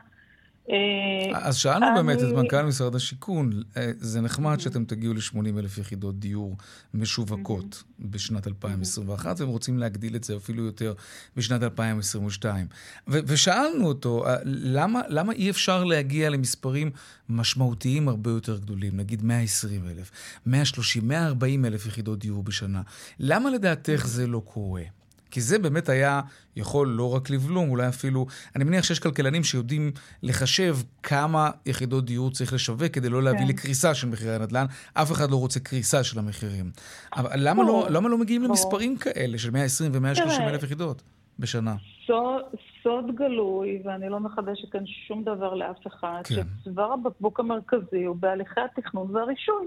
[0.71, 1.97] אה, אז שאלנו אני...
[1.97, 4.61] באמת את מנכ"ל משרד השיכון, אה, זה נחמד.
[4.61, 6.57] שאתם תגיעו ל-80 אלף יחידות דיור
[6.95, 7.85] משווקות.
[8.01, 9.41] בשנת 2021, mm-hmm.
[9.41, 10.95] והם רוצים להגדיל את זה אפילו יותר
[11.37, 12.67] בשנת 2022.
[13.09, 16.91] ו- ושאלנו אותו, אה, למה, למה אי אפשר להגיע למספרים
[17.29, 20.11] משמעותיים הרבה יותר גדולים, נגיד 120 אלף,
[20.47, 22.83] 130, 140 אלף יחידות דיור בשנה?
[23.19, 24.83] למה לדעתך זה לא קורה?
[25.31, 26.21] כי זה באמת היה
[26.57, 28.27] יכול לא רק לבלום, אולי אפילו...
[28.57, 33.49] אני מניח שיש כלכלנים שיודעים לחשב כמה יחידות דיור צריך לשווק כדי לא להביא כן.
[33.49, 34.67] לקריסה של מחירי הנדל"ן.
[34.95, 36.71] אף אחד לא רוצה קריסה של המחירים.
[37.17, 41.03] אבל למה לא, למה לא מגיעים למספרים כאלה של 120 ו-130 אלף יחידות
[41.39, 41.75] בשנה?
[42.07, 42.43] סוד,
[42.83, 46.43] סוד גלוי, ואני לא מחדשת כאן שום דבר לאף אחד, כן.
[46.63, 49.67] שצוואר הבקבוק המרכזי הוא בהליכי התכנון והרישוי.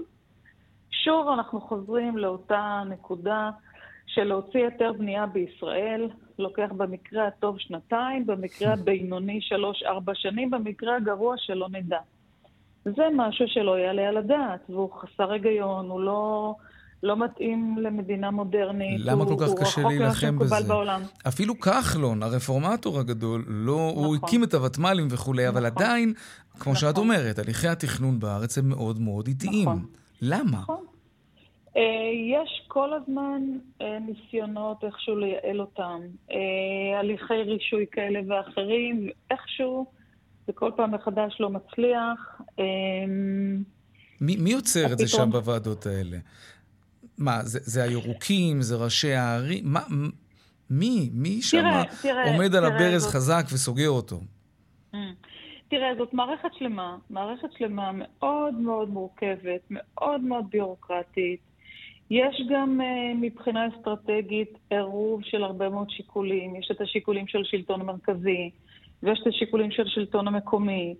[0.90, 3.50] שוב אנחנו חוזרים לאותה נקודה.
[4.06, 11.34] של להוציא היתר בנייה בישראל לוקח במקרה הטוב שנתיים, במקרה הבינוני שלוש-ארבע שנים, במקרה הגרוע
[11.38, 11.98] שלא נדע.
[12.84, 16.54] זה משהו שלא יעלה על הדעת, והוא חסר היגיון, הוא לא,
[17.02, 19.00] לא מתאים למדינה מודרנית.
[19.04, 20.68] למה הוא, כל כך קשה להילחם בזה?
[20.68, 21.02] בעולם.
[21.28, 24.04] אפילו כחלון, הרפורמטור הגדול, לא, נכון.
[24.04, 25.56] הוא הקים את הוותמ"לים וכולי, נכון.
[25.56, 26.12] אבל עדיין,
[26.50, 26.74] כמו נכון.
[26.74, 29.68] שאת אומרת, הליכי התכנון בארץ הם מאוד מאוד איטיים.
[29.68, 29.86] נכון.
[30.22, 30.58] למה?
[30.58, 30.91] נכון.
[31.76, 31.82] אה,
[32.32, 33.42] יש כל הזמן
[33.80, 36.00] אה, ניסיונות איכשהו לייעל אותם.
[36.30, 39.86] אה, הליכי רישוי כאלה ואחרים, איכשהו
[40.46, 42.40] זה כל פעם מחדש לא מצליח.
[44.20, 46.16] מי, מי יוצר את זה שם בוועדות האלה?
[47.18, 48.62] מה, זה, זה הירוקים?
[48.62, 49.64] זה ראשי הערים?
[49.64, 49.80] מה,
[50.70, 51.10] מי?
[51.12, 51.64] מי שם
[52.26, 53.14] עומד תראה, על הברז זאת...
[53.14, 54.20] חזק וסוגר אותו?
[55.68, 61.40] תראה, זאת מערכת שלמה, מערכת שלמה מאוד מאוד מורכבת, מאוד מאוד ביורוקרטית.
[62.12, 66.56] יש גם uh, מבחינה אסטרטגית עירוב של הרבה מאוד שיקולים.
[66.56, 68.50] יש את השיקולים של השלטון המרכזי,
[69.02, 70.94] ויש את השיקולים של השלטון המקומי,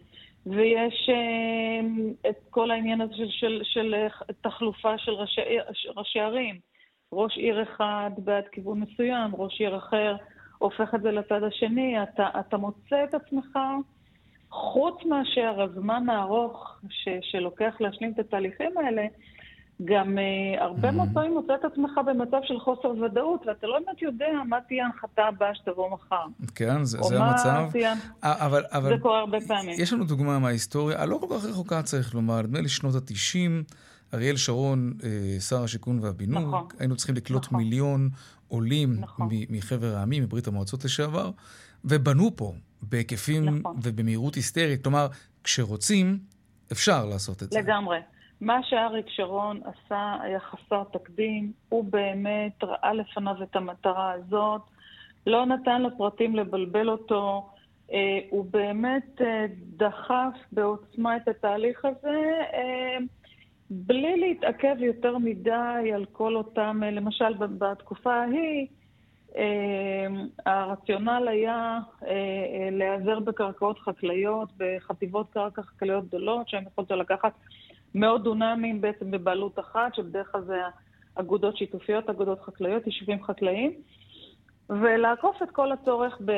[0.46, 5.40] ויש uh, את כל העניין הזה של, של, של uh, תחלופה של ראשי,
[5.96, 6.58] ראשי ערים.
[7.12, 10.16] ראש עיר אחד בעד כיוון מסוים, ראש עיר אחר
[10.58, 12.02] הופך את זה לצד השני.
[12.02, 13.58] אתה, אתה מוצא את עצמך,
[14.50, 19.02] חוץ מאשר הזמן הארוך ש, שלוקח להשלים את התהליכים האלה,
[19.84, 20.92] גם uh, הרבה mm-hmm.
[20.92, 24.84] מאוד פעמים מוצא את עצמך במצב של חוסר ודאות, ואתה לא באמת יודע מה תהיה
[24.84, 26.46] ההנחתה הבאה שתבוא מחר.
[26.54, 27.68] כן, זה, זה המצב.
[27.72, 27.94] תהיה...
[28.22, 28.88] אבל, אבל...
[28.88, 29.80] זה קורה הרבה פעמים.
[29.80, 33.72] יש לנו דוגמה מההיסטוריה, הלא כל כך רחוקה צריך לומר, נדמה לי שנות ה-90,
[34.14, 37.58] אריאל שרון, אה, שר השיכון והבינוי, נכון, היינו צריכים לקלוט נכון.
[37.58, 38.08] מיליון
[38.48, 39.28] עולים נכון.
[39.50, 41.30] מחבר העמים, מברית המועצות לשעבר,
[41.84, 43.76] ובנו פה בהיקפים נכון.
[43.82, 44.82] ובמהירות היסטרית.
[44.82, 45.06] כלומר,
[45.44, 46.18] כשרוצים,
[46.72, 47.58] אפשר לעשות את זה.
[47.58, 47.98] לגמרי.
[48.42, 54.60] מה שאריק שרון עשה היה חסר תקדים, הוא באמת ראה לפניו את המטרה הזאת,
[55.26, 57.50] לא נתן לפרטים לבלבל אותו,
[57.92, 62.98] אה, הוא באמת אה, דחף בעוצמה את התהליך הזה, אה,
[63.70, 68.66] בלי להתעכב יותר מדי על כל אותם, למשל בתקופה ההיא,
[70.46, 71.78] הרציונל היה
[72.72, 77.32] להיעזר בקרקעות חקלאיות, בחטיבות קרקע חקלאיות גדולות, שהן יכולות לקחת
[77.94, 80.56] מאות דונמים בעצם בבעלות אחת, שבדרך כלל זה
[81.14, 83.72] אגודות שיתופיות, אגודות חקלאיות, יישובים חקלאיים,
[84.70, 86.32] ולעקוף את כל הצורך ב,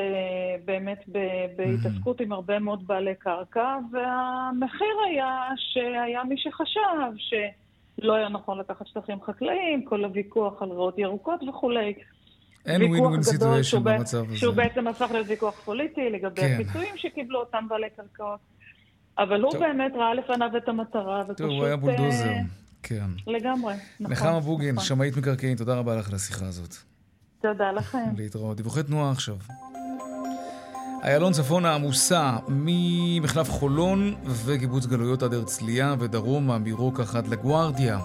[0.65, 1.19] באמת ב,
[1.55, 6.79] בהתעסקות עם הרבה מאוד בעלי קרקע, והמחיר היה שהיה מי שחשב
[7.17, 11.93] שלא היה נכון לקחת שטחים חקלאיים, כל הוויכוח על ריאות ירוקות וכולי.
[12.65, 14.37] אין win win situation במצב הזה.
[14.37, 16.53] שהוא בעצם הפך להיות ויכוח פוליטי לגבי כן.
[16.53, 18.39] הפיצויים שקיבלו אותם בעלי קרקעות.
[19.17, 19.57] אבל הוא.
[19.59, 21.37] באמת ראה לפניו את המטרה, ופשוט...
[21.37, 23.05] טוב, הוא היה בולדוזר, uh, כן.
[23.27, 24.11] לגמרי, נכון.
[24.11, 24.85] נחמה בוגין, נכון.
[24.85, 26.75] שמאית מקרקעין, תודה רבה לך על השיחה הזאת.
[27.41, 28.13] תודה לכם.
[28.17, 28.57] להתראות.
[28.57, 29.35] דיווחי תנועה עכשיו.
[31.03, 37.99] איילון צפונה עמוסה ממחלף חולון וקיבוץ גלויות עד הרצליה ודרומה מרוקח עד לגוארדיה.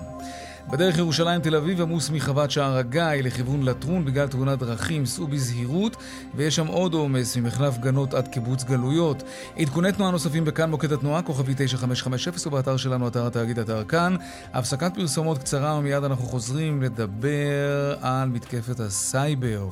[0.68, 5.96] בדרך ירושלים תל אביב עמוס מחוות שער הגיא לכיוון לטרון בגלל תאונת דרכים, סעו בזהירות,
[6.34, 9.22] ויש שם עוד עומס ממחלף גנות עד קיבוץ גלויות.
[9.56, 14.16] עדכוני תנועה נוספים בכאן מוקד התנועה, כוכבי 9550 ובאתר שלנו, אתר התאגיד, אתר כאן.
[14.52, 19.68] הפסקת פרסומות קצרה ומיד אנחנו חוזרים לדבר על מתקפת הסייבר,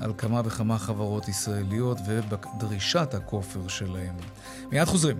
[0.00, 4.14] על כמה וכמה חברות ישראליות ובדרישת הכופר שלהם.
[4.72, 5.16] מיד חוזרים.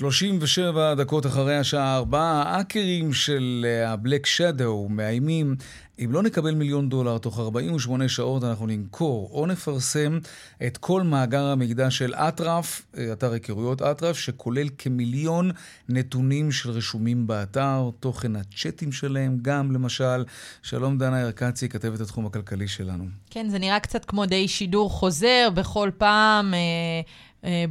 [0.00, 5.56] 37 דקות אחרי השעה 4, האקרים של ה-Black Shadow מאיימים,
[6.04, 10.18] אם לא נקבל מיליון דולר תוך 48 שעות, אנחנו ננקור או נפרסם
[10.66, 15.50] את כל מאגר המידע של אטרף, אתר היכרויות אטרף, שכולל כמיליון
[15.88, 20.24] נתונים של רשומים באתר, תוכן הצ'אטים שלהם גם, למשל.
[20.62, 23.04] שלום דנה ירקצי, כתבת התחום הכלכלי שלנו.
[23.30, 26.54] כן, זה נראה קצת כמו די שידור חוזר, בכל פעם...
[26.54, 26.60] אה...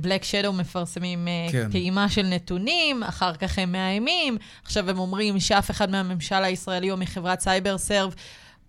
[0.02, 1.72] בלק שדו מפרסמים אה, כן.
[1.72, 6.98] פעימה של נתונים, אחר כך הם מאיימים, עכשיו הם אומרים שאף אחד מהממשל הישראלי או
[6.98, 8.16] מחברת סייבר סרב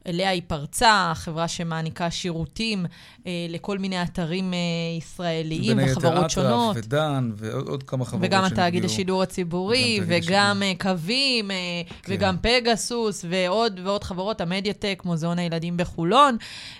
[0.06, 2.86] אליה היא פרצה, חברה שמעניקה שירותים
[3.26, 4.58] אה, לכל מיני אתרים אה,
[4.98, 6.74] ישראליים וחברות שונות.
[6.74, 11.56] בין היתר אטרף ודן ועוד כמה חברות וגם התאגיד השידור הציבורי, וגם אה, קווים, אה,
[12.02, 12.12] כן.
[12.12, 16.36] וגם פגסוס, ועוד ועוד חברות, המדיאטק, מוזיאון הילדים בחולון,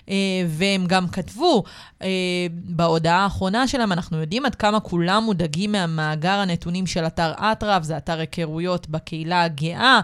[0.09, 0.15] אה,
[0.47, 1.63] והם גם כתבו
[2.01, 2.07] אה,
[2.51, 7.97] בהודעה האחרונה שלהם, אנחנו יודעים עד כמה כולם מודאגים מהמאגר הנתונים של אתר אטרף, זה
[7.97, 9.99] אתר היכרויות בקהילה הגאה.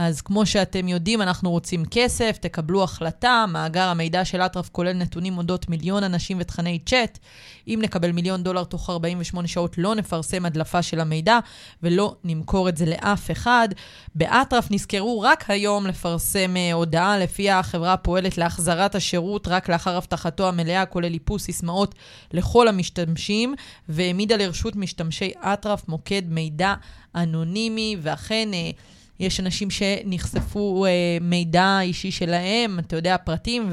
[0.00, 3.44] אז כמו שאתם יודעים, אנחנו רוצים כסף, תקבלו החלטה.
[3.48, 7.18] מאגר המידע של אטרף כולל נתונים אודות מיליון אנשים ותכני צ'אט.
[7.68, 11.38] אם נקבל מיליון דולר תוך 48 שעות, לא נפרסם הדלפה של המידע
[11.82, 13.68] ולא נמכור את זה לאף אחד.
[14.14, 20.48] באטרף נזכרו רק היום לפרסם uh, הודעה לפיה החברה פועלת להחזרת השירות רק לאחר הבטחתו
[20.48, 21.94] המלאה, כולל איפוס סיסמאות
[22.32, 23.54] לכל המשתמשים,
[23.88, 26.74] והעמידה לרשות משתמשי אטרף מוקד מידע
[27.14, 28.48] אנונימי, ואכן...
[29.20, 33.72] יש אנשים שנחשפו אה, מידע אישי שלהם, אתה יודע, פרטים,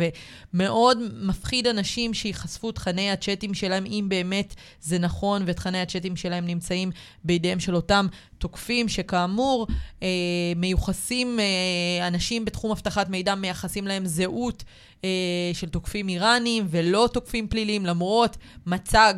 [0.53, 6.91] ומאוד מפחיד אנשים שיחשפו תכני הצ'אטים שלהם, אם באמת זה נכון, ותכני הצ'אטים שלהם נמצאים
[7.23, 9.67] בידיהם של אותם תוקפים, שכאמור,
[10.03, 10.07] אה,
[10.55, 14.63] מיוחסים, אה, אנשים בתחום אבטחת מידע מייחסים להם זהות
[15.03, 15.09] אה,
[15.53, 19.13] של תוקפים איראנים ולא תוקפים פליליים, למרות מצג.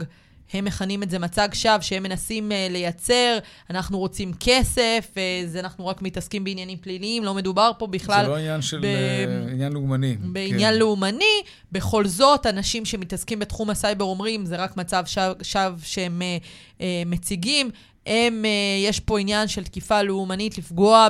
[0.53, 3.37] הם מכנים את זה מצג שווא שהם מנסים uh, לייצר,
[3.69, 8.23] אנחנו רוצים כסף, uh, אנחנו רק מתעסקים בעניינים פליליים, לא מדובר פה בכלל...
[8.23, 8.79] זה לא עניין של...
[8.79, 8.83] ב...
[8.83, 10.15] uh, עניין לאומני.
[10.19, 10.79] בעניין כן.
[10.79, 11.41] לאומני.
[11.71, 15.03] בכל זאת, אנשים שמתעסקים בתחום הסייבר אומרים, זה רק מצב
[15.43, 16.43] שווא שהם uh,
[16.77, 17.69] uh, מציגים.
[18.07, 21.07] הם, uh, יש פה עניין של תקיפה לאומנית, לפגוע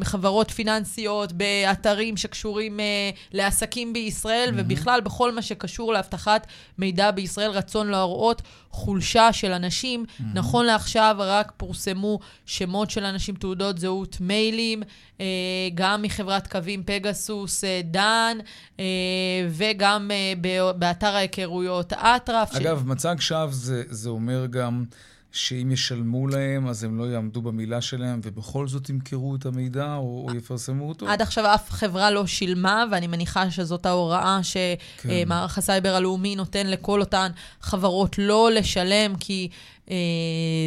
[0.00, 2.82] בחברות uh, פיננסיות, באתרים שקשורים uh,
[3.32, 4.56] לעסקים בישראל, mm-hmm.
[4.56, 6.46] ובכלל בכל מה שקשור לאבטחת
[6.78, 10.04] מידע בישראל, רצון להראות חולשה של אנשים.
[10.04, 10.22] Mm-hmm.
[10.34, 15.20] נכון לעכשיו רק פורסמו שמות של אנשים, תעודות זהות, מיילים, uh,
[15.74, 18.38] גם מחברת קווים פגסוס, uh, דן,
[18.76, 18.80] uh,
[19.48, 22.54] וגם uh, באתר ההיכרויות אטרף.
[22.54, 22.86] אגב, ש...
[22.86, 24.84] מצג שווא זה, זה אומר גם...
[25.32, 30.26] שאם ישלמו להם, אז הם לא יעמדו במילה שלהם, ובכל זאת ימכרו את המידע או,
[30.28, 31.08] או יפרסמו אותו?
[31.08, 35.58] עד עכשיו אף חברה לא שילמה, ואני מניחה שזאת ההוראה שמערך כן.
[35.58, 39.48] הסייבר הלאומי נותן לכל אותן חברות לא לשלם, כי
[39.90, 39.96] אה,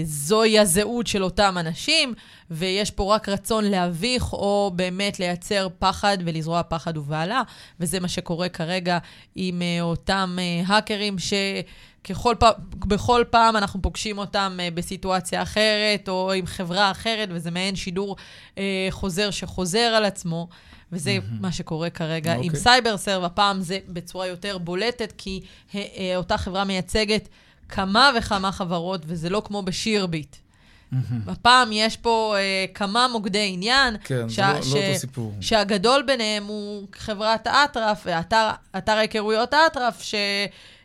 [0.04, 2.14] זוהי הזהות של אותם אנשים,
[2.52, 7.42] ויש פה רק רצון להביך, או באמת לייצר פחד ולזרוע פחד ובהלה,
[7.80, 8.98] וזה מה שקורה כרגע
[9.36, 11.34] עם אה, אותם אה, האקרים ש...
[12.04, 17.52] ככל פעם, בכל פעם אנחנו פוגשים אותם uh, בסיטואציה אחרת, או עם חברה אחרת, וזה
[17.52, 18.16] מעין שידור
[18.56, 18.58] uh,
[18.90, 20.48] חוזר שחוזר על עצמו.
[20.92, 21.42] וזה mm-hmm.
[21.42, 22.38] מה שקורה כרגע okay.
[22.38, 22.60] עם אוקיי.
[22.60, 23.24] סייבר סרב.
[23.24, 25.78] הפעם זה בצורה יותר בולטת, כי uh, uh,
[26.16, 27.30] אותה חברה מייצגת
[27.72, 30.36] כמה וכמה חברות, וזה לא כמו בשירביט.
[30.36, 30.96] Mm-hmm.
[31.32, 33.96] הפעם יש פה uh, כמה מוקדי עניין.
[34.04, 35.34] כן, ש- זה לא, ש- לא אותו סיפור.
[35.42, 38.08] שהגדול ביניהם הוא חברת אטרף,
[38.78, 40.16] אתר ההיכרויות אטרף, ש...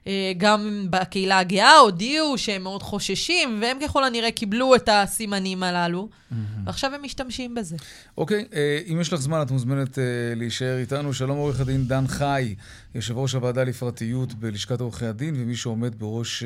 [0.07, 6.09] אה, גם בקהילה הגאה הודיעו שהם מאוד חוששים, והם ככל הנראה קיבלו את הסימנים הללו,
[6.09, 6.35] mm-hmm.
[6.65, 7.77] ועכשיו הם משתמשים בזה.
[8.19, 10.05] אוקיי, okay, אה, אם יש לך זמן, את מוזמנת אה,
[10.37, 11.13] להישאר איתנו.
[11.13, 12.55] שלום עורך הדין דן חי,
[12.95, 16.45] יושב ראש הוועדה לפרטיות בלשכת עורכי הדין, ומי שעומד בראש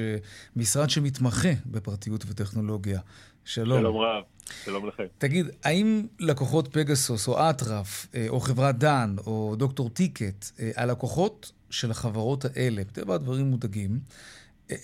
[0.56, 3.00] משרד שמתמחה בפרטיות וטכנולוגיה.
[3.44, 3.80] שלום.
[3.80, 4.22] שלום רב,
[4.64, 5.04] שלום לכם.
[5.18, 10.44] תגיד, האם לקוחות פגסוס או אטרף, או חברת דן, או דוקטור טיקט,
[10.76, 13.98] הלקוחות של החברות האלה, מטבע הדברים מודאגים,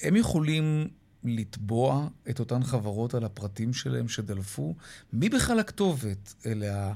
[0.02, 0.88] הם יכולים
[1.24, 4.74] לתבוע את אותן חברות על הפרטים שלהם שדלפו?
[5.12, 6.34] מי בכלל הכתובת?
[6.46, 6.92] אלה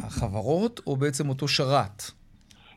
[0.00, 2.02] החברות או בעצם אותו שרת?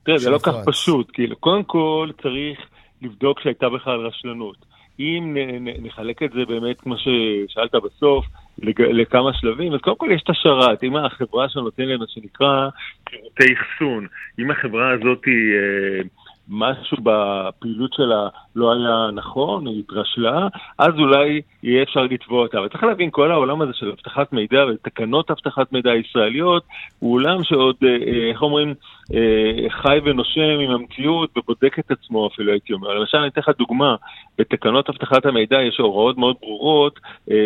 [0.04, 1.10] תראה, זה לא כך פשוט.
[1.14, 2.60] כאילו, קודם כל צריך
[3.02, 4.66] לבדוק שהייתה בכלל רשלנות.
[5.00, 5.38] אם
[5.82, 8.26] נחלק את זה באמת, כמו ששאלת בסוף,
[8.60, 9.74] לכמה שלבים.
[9.74, 12.70] אז קודם כל יש את השרת, אם החברה שנותן לנו, שנקרא
[13.10, 14.08] שירותי אחסון,
[14.40, 15.54] אם החברה הזאת היא...
[15.56, 16.02] אה,
[16.50, 22.60] משהו בפעילות שלה לא היה נכון, היא התרשלה, אז אולי יהיה אפשר לתבוע אותה.
[22.60, 26.64] אבל צריך להבין, כל העולם הזה של אבטחת מידע ותקנות אבטחת מידע ישראליות,
[27.00, 28.74] הוא עולם שעוד, אה, אה, איך אומרים,
[29.14, 32.94] אה, חי ונושם עם המציאות ובודק את עצמו אפילו, הייתי אומר.
[32.94, 33.96] למשל, אני אתן לך דוגמה,
[34.38, 37.00] בתקנות אבטחת המידע יש הוראות מאוד ברורות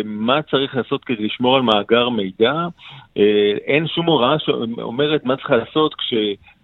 [0.04, 2.66] מה צריך לעשות כדי לשמור על מאגר מידע.
[3.66, 6.14] אין שום הוראה שאומרת מה צריך לעשות כש...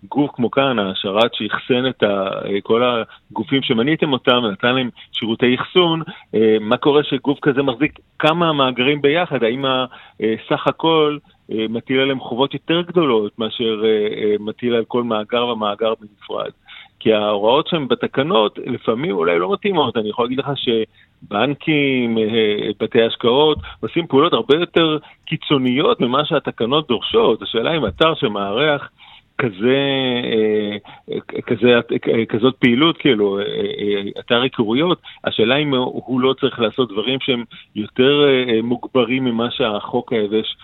[0.04, 2.30] גוף כמו כאן, השרת שאחסן את ה,
[2.62, 2.82] כל
[3.30, 6.02] הגופים שמניתם אותם ונתן להם שירותי אחסון,
[6.34, 9.42] אה, מה קורה שגוף כזה מחזיק כמה מאגרים ביחד?
[9.42, 9.64] האם
[10.48, 11.18] סך הכל
[11.52, 16.50] אה, מטיל עליהם חובות יותר גדולות מאשר אה, מטיל על כל מאגר ומאגר בנפרד?
[17.00, 19.96] כי ההוראות שהן בתקנות לפעמים אולי לא מתאימות.
[19.96, 22.18] אני יכול להגיד לך שבנקים,
[22.80, 27.42] בתי השקעות, עושים פעולות הרבה יותר קיצוניות ממה שהתקנות דורשות.
[27.42, 28.90] השאלה אם אתר שמארח
[29.38, 29.76] כזה,
[30.24, 31.80] אה, כזה,
[32.28, 37.44] כזאת פעילות, כאילו, אה, אה, אתר היכרויות, השאלה אם הוא לא צריך לעשות דברים שהם
[37.76, 38.26] יותר
[38.62, 40.56] מוגברים ממה שהחוק היבש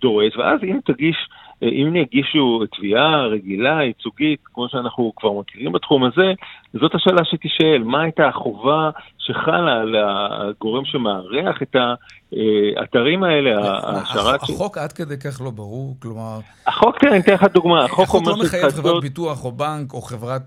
[0.00, 1.16] דורש, ואז אם תגיש...
[1.62, 6.32] אם יגישו תביעה רגילה, ייצוגית, כמו שאנחנו כבר מכירים בתחום הזה,
[6.74, 13.50] זאת השאלה שתישאל, מה הייתה החובה שחלה על הגורם שמארח את האתרים האלה,
[13.82, 14.42] השרת...
[14.42, 16.38] החוק עד כדי כך לא ברור, כלומר...
[16.66, 17.84] החוק, תראה, אני אתן לך דוגמה.
[17.84, 20.00] החוק לא מחייב חברת ביטוח או בנק, או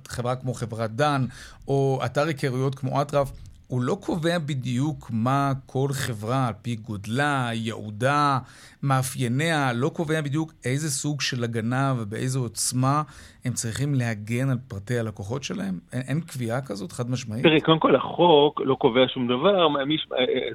[0.07, 1.21] חברה כמו חברת דן,
[1.67, 3.50] או אתר היכרויות כמו אטרף.
[3.71, 8.39] הוא לא קובע בדיוק מה כל חברה, על פי גודלה, ייעודה,
[8.83, 13.03] מאפייניה, לא קובע בדיוק איזה סוג של הגנה ובאיזו עוצמה
[13.45, 15.79] הם צריכים להגן על פרטי הלקוחות שלהם?
[15.93, 17.43] אין, אין קביעה כזאת חד משמעית?
[17.43, 19.67] תראי, קודם כל החוק לא קובע שום דבר,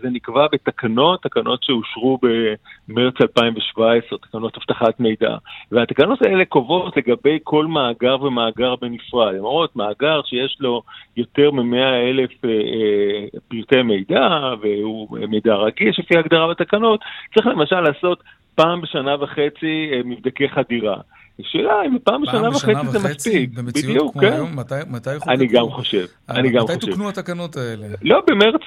[0.02, 5.36] זה נקבע בתקנות, תקנות שאושרו במרץ 2017, תקנות אבטחת מידע,
[5.72, 9.34] והתקנות האלה קובעות לגבי כל מאגר ומאגר בנפרד.
[9.34, 10.82] הן אומרות, מאגר שיש לו
[11.16, 14.28] יותר מ-100 אלף אה, אה, פרטי מידע,
[14.62, 17.00] והוא מידע רגיש לפי ההגדרה בתקנות,
[17.34, 18.22] צריך למשל לעשות
[18.54, 20.96] פעם בשנה וחצי אה, מבדקי חדירה.
[21.40, 23.84] השאלה אם פעם בשנה וחצי זה מספיק.
[23.84, 24.32] בדיוק, כן.
[24.32, 25.30] היום, מתי, יחוקקו?
[25.30, 26.74] אני גם חושב, אה, אני גם חושב.
[26.74, 27.86] מתי תוקנו התקנות האלה?
[28.02, 28.60] לא, במרץ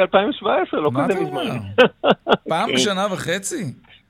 [0.00, 1.46] 2017, אה, לא כזה מזמן.
[2.48, 2.74] פעם כן.
[2.74, 3.64] בשנה וחצי?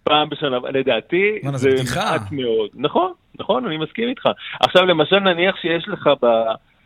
[0.04, 2.70] פעם בשנה, לדעתי זה מעט מאוד.
[2.74, 4.28] נכון, נכון, אני מסכים איתך.
[4.60, 6.10] עכשיו, למשל, נניח שיש לך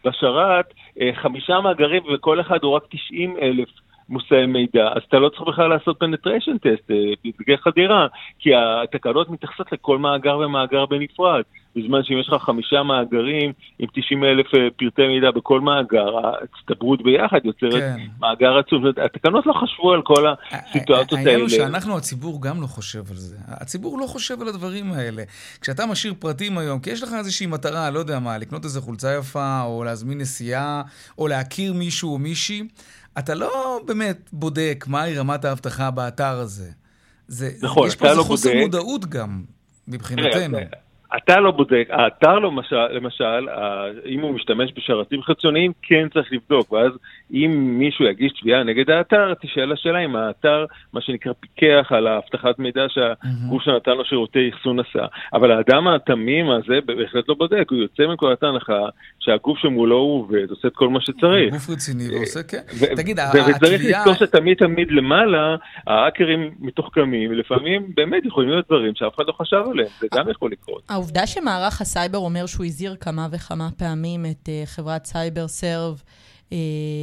[0.04, 0.74] בשרת
[1.22, 3.68] חמישה מאגרים וכל אחד הוא רק 90 אלף
[4.08, 6.90] מושאי מידע, אז אתה לא צריך בכלל לעשות penetration test,
[7.22, 8.06] מבדקי חדירה,
[8.38, 11.42] כי התקנות מתייחסות לכל מאגר ומאגר בנפרד.
[11.76, 17.02] בזמן שאם יש לך חמישה מאגרים עם 90 אלף אה, פרטי מידע בכל מאגר, ההצטברות
[17.02, 17.96] ביחד יוצרת כן.
[18.20, 18.84] מאגר עצום.
[19.04, 21.20] התקנות לא חשבו על כל הסיטואציות האלה.
[21.20, 23.36] העניין הוא שאנחנו, הציבור גם לא חושב על זה.
[23.48, 25.22] הציבור לא חושב על הדברים האלה.
[25.60, 29.16] כשאתה משאיר פרטים היום, כי יש לך איזושהי מטרה, לא יודע מה, לקנות איזה חולצה
[29.20, 30.82] יפה, או להזמין נסיעה,
[31.18, 32.62] או להכיר מישהו או מישהי,
[33.18, 36.70] אתה לא באמת בודק מהי רמת האבטחה באתר הזה.
[37.28, 38.60] זה, נכון, יש פה איזה לא חוסר בודק.
[38.62, 39.44] מודעות גם,
[39.88, 40.58] מבחינתנו.
[41.16, 43.48] אתה לא בודק, האתר לא, למשל, למשל,
[44.06, 46.92] אם הוא משתמש בשרתים חיצוניים, כן צריך לבדוק, ואז
[47.32, 52.58] אם מישהו יגיש תביעה נגד האתר, תשאל השאלה אם האתר, מה שנקרא, פיקח על האבטחת
[52.58, 55.06] מידע שהגוף שנתן לו שירותי אחסון עשה.
[55.32, 58.80] אבל האדם התמים הזה בהחלט לא בודק, הוא יוצא מכל הנחה
[59.20, 61.52] שהגוף שמולו הוא עובד, עושה את כל מה שצריך.
[61.52, 62.58] גוף רציני ועושה, כן.
[62.96, 63.46] תגיד, התביעה...
[63.48, 69.32] וצריך לזכור שתמיד תמיד למעלה, האקרים מתוחכמים, לפעמים באמת יכולים להיות דברים שאף אחד לא
[69.32, 70.82] חשב עליהם, זה גם יכול לקרות.
[70.96, 76.02] העובדה שמערך הסייבר אומר שהוא הזהיר כמה וכמה פעמים את uh, חברת סייברסרב
[76.50, 76.52] uh,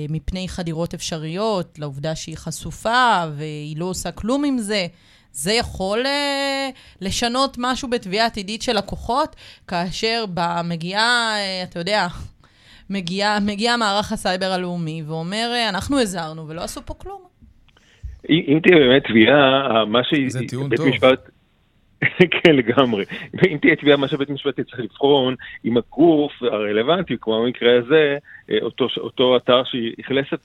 [0.10, 4.88] מפני חדירות אפשריות, לעובדה שהיא חשופה והיא לא עושה כלום עם זה,
[5.32, 9.36] זה יכול uh, לשנות משהו בתביעה עתידית של לקוחות,
[9.68, 10.26] כאשר
[10.64, 12.08] מגיעה, uh, אתה יודע,
[12.89, 17.22] מגיע, מגיע מערך הסייבר הלאומי ואומר, אנחנו הזהרנו ולא עשו פה כלום.
[18.30, 20.30] אם תהיה באמת תביעה, מה שהיא...
[20.30, 20.88] זה טיעון טוב.
[20.88, 21.30] משפט,
[22.43, 23.06] כן, לגמרי.
[23.47, 25.36] אם תהיה תביעה, מה שבית משפט יצטרך לבחון,
[25.66, 28.18] אם הגוף הרלוונטי, כמו במקרה הזה,
[28.62, 30.39] אותו, אותו אתר שאכלס את,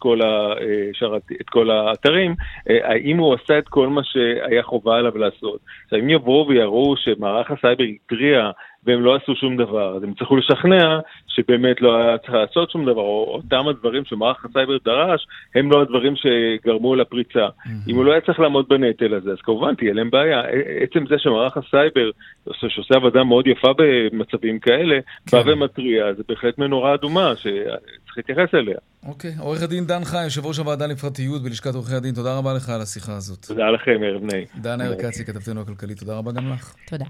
[1.41, 2.35] את כל האתרים,
[2.71, 5.61] אה, האם הוא עשה את כל מה שהיה חובה עליו לעשות.
[5.85, 8.51] עכשיו, אם יבואו ויראו שמערך הסייבר התריע
[8.85, 12.85] והם לא עשו שום דבר, אז הם יצטרכו לשכנע שבאמת לא היה צריך לעשות שום
[12.85, 17.47] דבר, או אותם הדברים שמערך הסייבר דרש, הם לא הדברים שגרמו לפריצה.
[17.47, 17.91] Mm-hmm.
[17.91, 20.43] אם הוא לא היה צריך לעמוד בנטל הזה, אז כמובן תהיה להם בעיה.
[20.81, 22.11] עצם זה שמערך הסייבר,
[22.53, 24.99] שעושה עבודה מאוד יפה במצבים כאלה,
[25.31, 25.37] כן.
[25.37, 27.65] בא ומתריע, זה בהחלט מנורה אדומה, שצריכים
[28.05, 28.77] צריך להתייחס אליה.
[29.07, 29.35] אוקיי.
[29.39, 32.81] עורך הדין דן חי, יושב ראש הוועדה לפרטיות בלשכת עורכי הדין, תודה רבה לך על
[32.81, 33.47] השיחה הזאת.
[33.47, 34.47] תודה לכם, ערב נעים.
[34.61, 36.75] דן ארקצי, כתבתנו הכלכלית, תודה רבה גם לך.
[36.87, 37.05] תודה.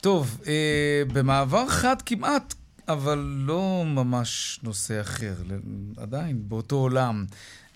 [0.00, 2.54] טוב, אה, במעבר חד כמעט,
[2.88, 5.32] אבל לא ממש נושא אחר,
[5.96, 7.24] עדיין באותו עולם.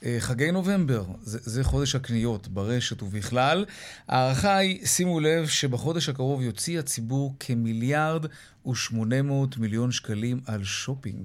[0.04, 3.64] אה, חגי נובמבר, זה, זה חודש הקניות ברשת ובכלל.
[4.08, 8.26] ההערכה היא, שימו לב, שבחודש הקרוב יוציא הציבור כמיליארד
[8.66, 11.24] ושמונה מאות מיליון שקלים על שופינג.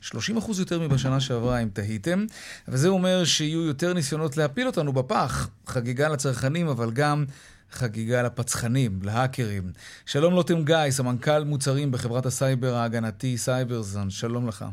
[0.00, 2.24] 30 אחוז יותר מבשנה שעברה, אם תהיתם,
[2.68, 5.48] וזה אומר שיהיו יותר ניסיונות להפיל אותנו בפח.
[5.66, 7.24] חגיגה לצרכנים, אבל גם
[7.70, 9.62] חגיגה לפצחנים, להאקרים.
[10.06, 14.64] שלום לוטם גיא, סמנכ"ל מוצרים בחברת הסייבר ההגנתי Cybereason, שלום לך.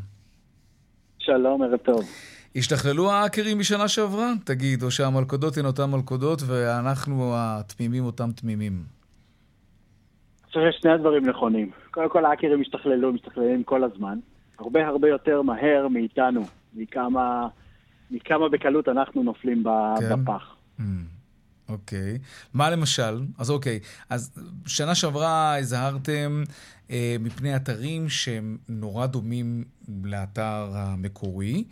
[1.20, 2.02] שלום, ערב טוב.
[2.56, 4.32] השתכללו ההאקרים משנה שעברה?
[4.44, 8.74] תגיד, או שהמלכודות הן אותן מלכודות ואנחנו התמימים אותם תמימים?
[8.74, 11.72] אני חושב ששני הדברים נכונים.
[11.92, 14.20] קודם כל, ההאקרים השתכללו, משתכללים כל הזמן.
[14.60, 17.48] הרבה הרבה יותר מהר מאיתנו, מכמה,
[18.12, 19.64] מכמה בקלות אנחנו נופלים
[20.00, 20.24] כן?
[20.24, 20.56] בפח.
[20.80, 20.84] Mm.
[21.70, 22.16] אוקיי.
[22.16, 22.20] Okay.
[22.54, 23.22] מה למשל?
[23.38, 23.80] אז אוקיי.
[24.10, 26.44] אז שנה שעברה הזהרתם
[26.92, 29.64] אה, מפני אתרים שהם נורא דומים
[30.04, 31.64] לאתר המקורי,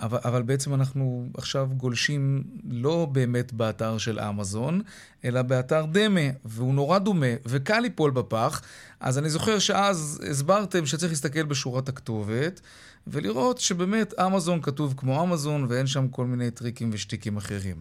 [0.00, 4.80] אבל, אבל בעצם אנחנו עכשיו גולשים לא באמת באתר של אמזון,
[5.24, 8.62] אלא באתר דמה, והוא נורא דומה, וקל ליפול בפח.
[9.00, 12.60] אז אני זוכר שאז הסברתם שצריך להסתכל בשורת הכתובת,
[13.06, 17.76] ולראות שבאמת אמזון כתוב כמו אמזון, ואין שם כל מיני טריקים ושטיקים אחרים.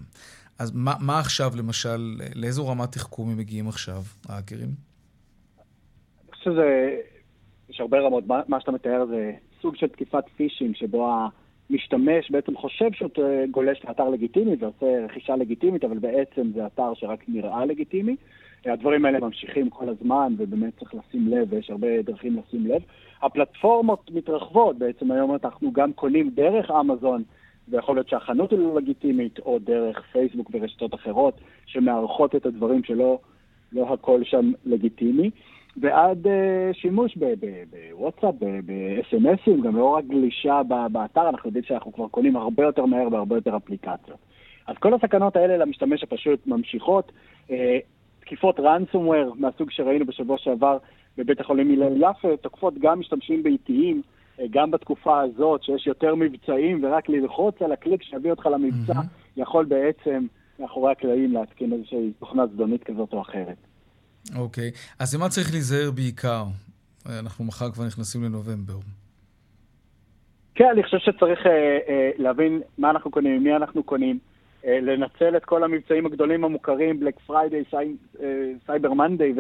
[0.60, 4.70] אז מה, מה עכשיו, למשל, לאיזו רמת תחכום הם מגיעים עכשיו, האקרים?
[4.70, 6.98] אני חושב שזה,
[7.70, 8.28] יש הרבה רמות.
[8.28, 9.32] מה, מה שאתה מתאר זה
[9.62, 11.10] סוג של תקיפת פישינג, שבו
[11.70, 13.10] המשתמש בעצם חושב שהוא
[13.52, 18.16] גולש לאתר לגיטימי ועושה רכישה לגיטימית, אבל בעצם זה אתר שרק נראה לגיטימי.
[18.66, 22.82] הדברים האלה ממשיכים כל הזמן, ובאמת צריך לשים לב, ויש הרבה דרכים לשים לב.
[23.22, 27.24] הפלטפורמות מתרחבות, בעצם היום אנחנו גם קונים דרך אמזון,
[27.70, 31.34] ויכול להיות שהחנות היא לא לגיטימית, או דרך פייסבוק ורשתות אחרות,
[31.66, 33.20] שמארחות את הדברים שלא
[33.72, 35.30] לא הכל שם לגיטימי.
[35.78, 36.30] ועד uh,
[36.74, 40.62] שימוש בוואטסאפ, ב-SMSים, גם לא רק גלישה
[40.92, 44.18] באתר, אנחנו יודעים שאנחנו כבר קונים הרבה יותר מהר בהרבה יותר אפליקציות.
[44.68, 47.12] אז כל הסכנות האלה למשתמש הפשוט ממשיכות.
[47.48, 47.52] Uh,
[48.20, 50.78] תקיפות ransomware מהסוג שראינו בשבוע שעבר
[51.18, 54.02] בבית החולים הלל יפה, תוקפות גם משתמשים באיטיים,
[54.38, 59.38] uh, גם בתקופה הזאת, שיש יותר מבצעים, ורק ללחוץ על הקליק שיביא אותך למבצע, mm-hmm.
[59.42, 60.26] יכול בעצם
[60.60, 63.71] מאחורי הקלעים להתקין איזושהי תוכנה זדונית כזאת או אחרת.
[64.36, 64.96] אוקיי, okay.
[65.00, 66.44] אז למה צריך להיזהר בעיקר?
[67.20, 68.78] אנחנו מחר כבר נכנסים לנובמבר.
[70.56, 74.20] כן, אני חושב שצריך אה, אה, להבין מה אנחנו קונים, מי אנחנו קונים,
[74.66, 77.64] אה, לנצל את כל המבצעים הגדולים המוכרים, בלק פריידיי,
[78.66, 79.34] סייבר מנדיי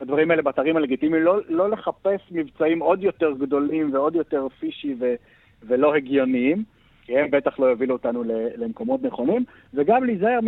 [0.00, 5.14] והדברים האלה באתרים הלגיטימיים, לא, לא לחפש מבצעים עוד יותר גדולים ועוד יותר פישי ו,
[5.62, 6.64] ולא הגיוניים.
[7.08, 8.22] כי הם בטח לא יובילו אותנו
[8.56, 9.44] למקומות נכונים,
[9.74, 10.38] וגם להיזהר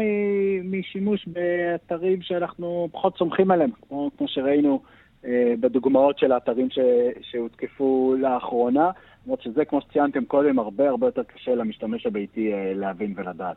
[0.64, 4.82] משימוש באתרים שאנחנו פחות סומכים עליהם, כמו, כמו שראינו
[5.24, 6.78] אה, בדוגמאות של האתרים ש,
[7.30, 8.90] שהותקפו לאחרונה,
[9.24, 13.56] למרות שזה, כמו שציינתם קודם, הרבה הרבה יותר קשה למשתמש הביתי אה, להבין ולדעת.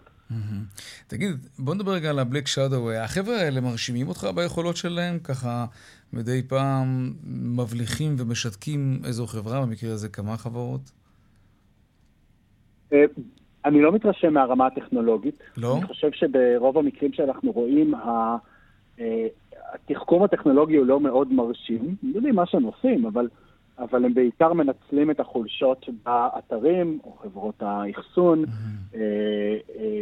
[1.07, 2.91] תגיד, בוא נדבר רגע על הבלק שדו.
[2.91, 5.19] החבר'ה האלה מרשימים אותך ביכולות שלהם?
[5.19, 5.65] ככה
[6.13, 7.13] מדי פעם
[7.55, 11.02] מבליחים ומשתקים איזו חברה, במקרה הזה כמה חברות?
[12.93, 13.05] אה,
[13.65, 15.39] אני לא מתרשם מהרמה הטכנולוגית.
[15.57, 15.77] לא?
[15.77, 18.35] אני חושב שברוב המקרים שאנחנו רואים, אה,
[19.73, 21.95] התחכום הטכנולוגי הוא לא מאוד מרשים.
[22.03, 23.27] הם יודעים מה שהם עושים, אבל,
[23.79, 28.97] אבל הם בעיקר מנצלים את החולשות באתרים, או חברות האחסון, mm-hmm.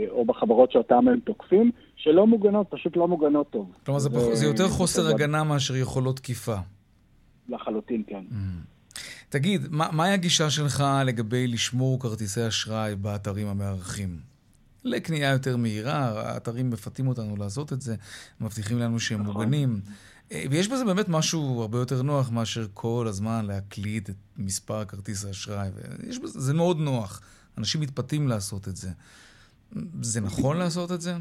[0.09, 3.71] או בחברות שאותן הם תוקפים, שלא מוגנות, פשוט לא מוגנות טוב.
[3.85, 6.55] כלומר, זה, זה, זה יותר חוסר הגנה מאשר יכולות תקיפה.
[7.49, 8.23] לחלוטין, כן.
[9.31, 14.09] תגיד, מה, מהי הגישה שלך לגבי לשמור כרטיסי אשראי באתרים המארחים?
[14.83, 17.95] לקנייה יותר מהירה, האתרים מפתים אותנו לעשות את זה,
[18.41, 19.33] מבטיחים לנו שהם נכון.
[19.33, 19.79] מוגנים.
[20.31, 25.25] אה, ויש בזה באמת משהו הרבה יותר נוח מאשר כל הזמן להקליד את מספר כרטיס
[25.25, 25.69] האשראי.
[26.23, 27.21] בזה, זה מאוד נוח.
[27.57, 28.89] אנשים מתפתים לעשות את זה.
[30.01, 31.13] זה נכון לעשות את זה?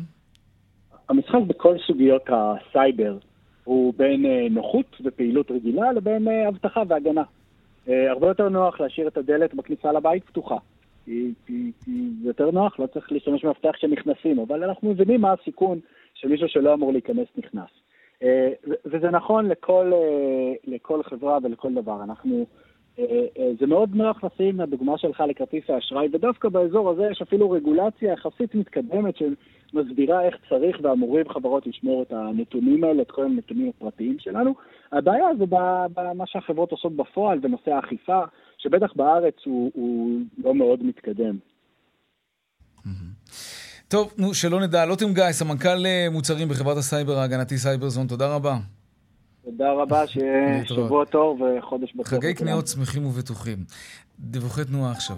[1.09, 3.19] המשחק בכל סוגיות הסייבר
[3.65, 7.23] הוא בין אה, נוחות ופעילות רגילה לבין אה, אבטחה והגנה.
[7.91, 10.57] אה, הרבה יותר נוח להשאיר את הדלת בכניסה לבית פתוחה.
[11.07, 11.13] זה
[12.25, 15.81] יותר נוח, לא צריך להשתמש במפתח כשנכנסים, אבל אנחנו מבינים מה הסיכון
[16.15, 17.71] שמישהו שלא אמור להיכנס נכנס.
[18.23, 18.49] אה,
[18.85, 22.03] וזה נכון לכל, אה, לכל חברה ולכל דבר.
[22.05, 22.47] אנחנו
[23.61, 28.55] זה מאוד נוח לשים מהדוגמה שלך לכרטיס האשראי, ודווקא באזור הזה יש אפילו רגולציה יחסית
[28.55, 34.55] מתקדמת שמסבירה איך צריך ואמורים חברות לשמור את הנתונים האלה, את כל הנתונים הפרטיים שלנו.
[34.93, 35.45] הבעיה זה
[35.95, 38.21] במה שהחברות עושות בפועל בנושא האכיפה,
[38.59, 41.37] שבטח בארץ הוא, הוא לא מאוד מתקדם.
[43.89, 44.87] טוב, נו, שלא נדע.
[44.87, 48.80] לוטם גיא, סמנכ"ל אה, מוצרים בחברת הסייבר ההגנתי Cybereason, תודה רבה.
[49.51, 52.09] תודה רבה, שיהיה שבוע טוב וחודש בטוח.
[52.09, 53.59] חגי קניות שמחים ובטוחים.
[54.19, 55.17] דיווחי תנועה עכשיו.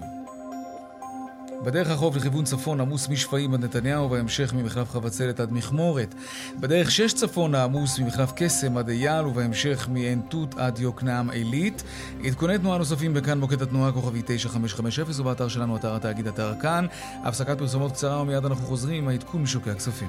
[1.65, 6.15] בדרך החוף לכיוון צפון עמוס משפעים עד נתניהו, ובהמשך ממחלף חבצלת עד מכמורת.
[6.61, 11.83] בדרך שש צפון עמוס ממחלף קסם עד אייל, ובהמשך מעין תות עד יוקנעם עילית.
[12.25, 16.87] עדכוני תנועה נוספים בכאן מוקד התנועה כוכבי 9550, ובאתר שלנו, אתר התאגיד אתר כאן.
[17.25, 20.09] הפסקת פרסומות קצרה, ומיד אנחנו חוזרים עם העדכון משוקי הכספים.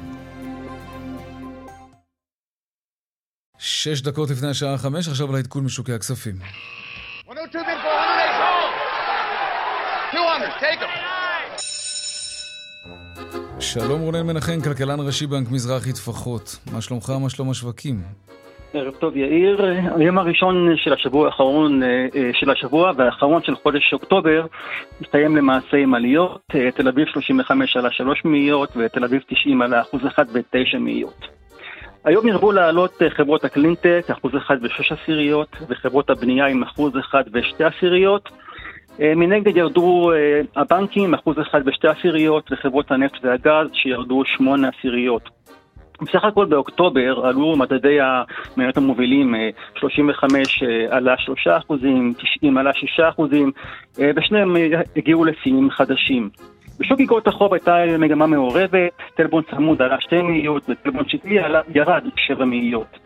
[3.83, 6.35] שש דקות לפני השעה חמש, עכשיו על העדכון משוקי הכספים.
[7.27, 7.65] 102,
[10.13, 10.89] 200, take them.
[13.59, 16.59] שלום רונן מנחם, כלכלן ראשי בנק מזרחי טפחות.
[16.73, 18.01] מה שלומך, מה שלום השווקים?
[18.73, 19.65] ערב טוב יאיר,
[19.95, 24.45] היום הראשון של השבוע האחרון אה, אה, של השבוע והאחרון של חודש אוקטובר
[25.01, 29.81] מסתיים למעשה עם עליות, אה, תל אביב 35 עלה 3 מאיות ותל אביב 90 עלה
[30.07, 31.42] 1 ב-9 מאיות.
[32.05, 34.05] היום ירבו לעלות חברות הקלינטק,
[34.37, 38.29] 1 ב-6 עשיריות וחברות הבנייה עם 1 ב-2 עשיריות
[39.01, 45.29] אה, מנגד ירדו אה, הבנקים, אחוז אחד בשתי עשיריות, וחברות הנפט והגז שירדו שמונה עשיריות.
[46.01, 49.35] בסך הכל באוקטובר עלו מדדי המניות המובילים,
[49.75, 53.51] 35 אה, עלה 3 אחוזים, 90 עלה 6 אחוזים,
[54.15, 54.55] ושניהם
[54.95, 56.29] הגיעו לשיאים חדשים.
[56.79, 61.35] בשוק איגרות החוב הייתה מגמה מעורבת, טלבון צמוד עלה 2 מאיות וטלבון שקלי
[61.75, 62.97] ירד 7 מאיות.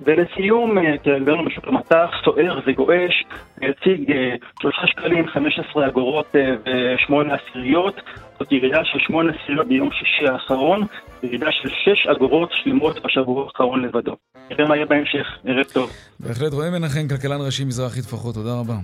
[0.00, 3.24] ולסיום, כהרגלנו בשוק המטח, סוער וגועש,
[3.56, 4.12] הציג
[4.60, 7.94] 3 אה, שקלים, 15 אגורות אה, ו-8 עשיריות,
[8.38, 10.86] זאת ירידה של 8 עשיריות ביום שישי האחרון,
[11.22, 14.16] ירידה של 6 אגורות שלמות בשבוע האחרון לבדו.
[14.50, 15.90] נראה מה יהיה בהמשך, ערב טוב.
[16.20, 18.74] בהחלט רואה מנחם, כלכלן ראשי מזרחי טפחות, תודה רבה.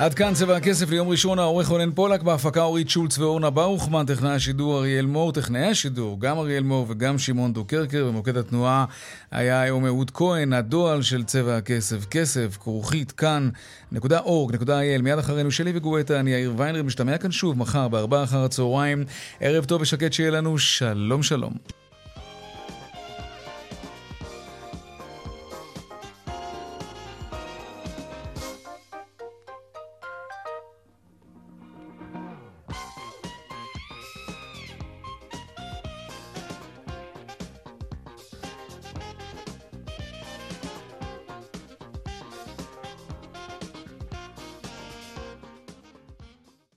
[0.00, 4.30] עד כאן צבע הכסף ליום ראשון, העורך רונן פולק, בהפקה אורית שולץ ואורנה ברוכמן, טכנאי
[4.30, 8.84] השידור אריאל מור, טכנאי השידור, גם אריאל מור וגם שמעון דוקרקר, במוקד התנועה
[9.30, 13.50] היה היום אהוד כהן, הדועל של צבע הכסף, כסף, כרוכית, כאן,
[13.92, 17.88] נקודה אורג, נקודה אייל, מיד אחרינו שלי וגואטה, אני יאיר ויינר, משתמע כאן שוב מחר
[17.88, 19.04] בארבעה אחר הצהריים,
[19.40, 21.52] ערב טוב ושקט שיהיה לנו, שלום שלום.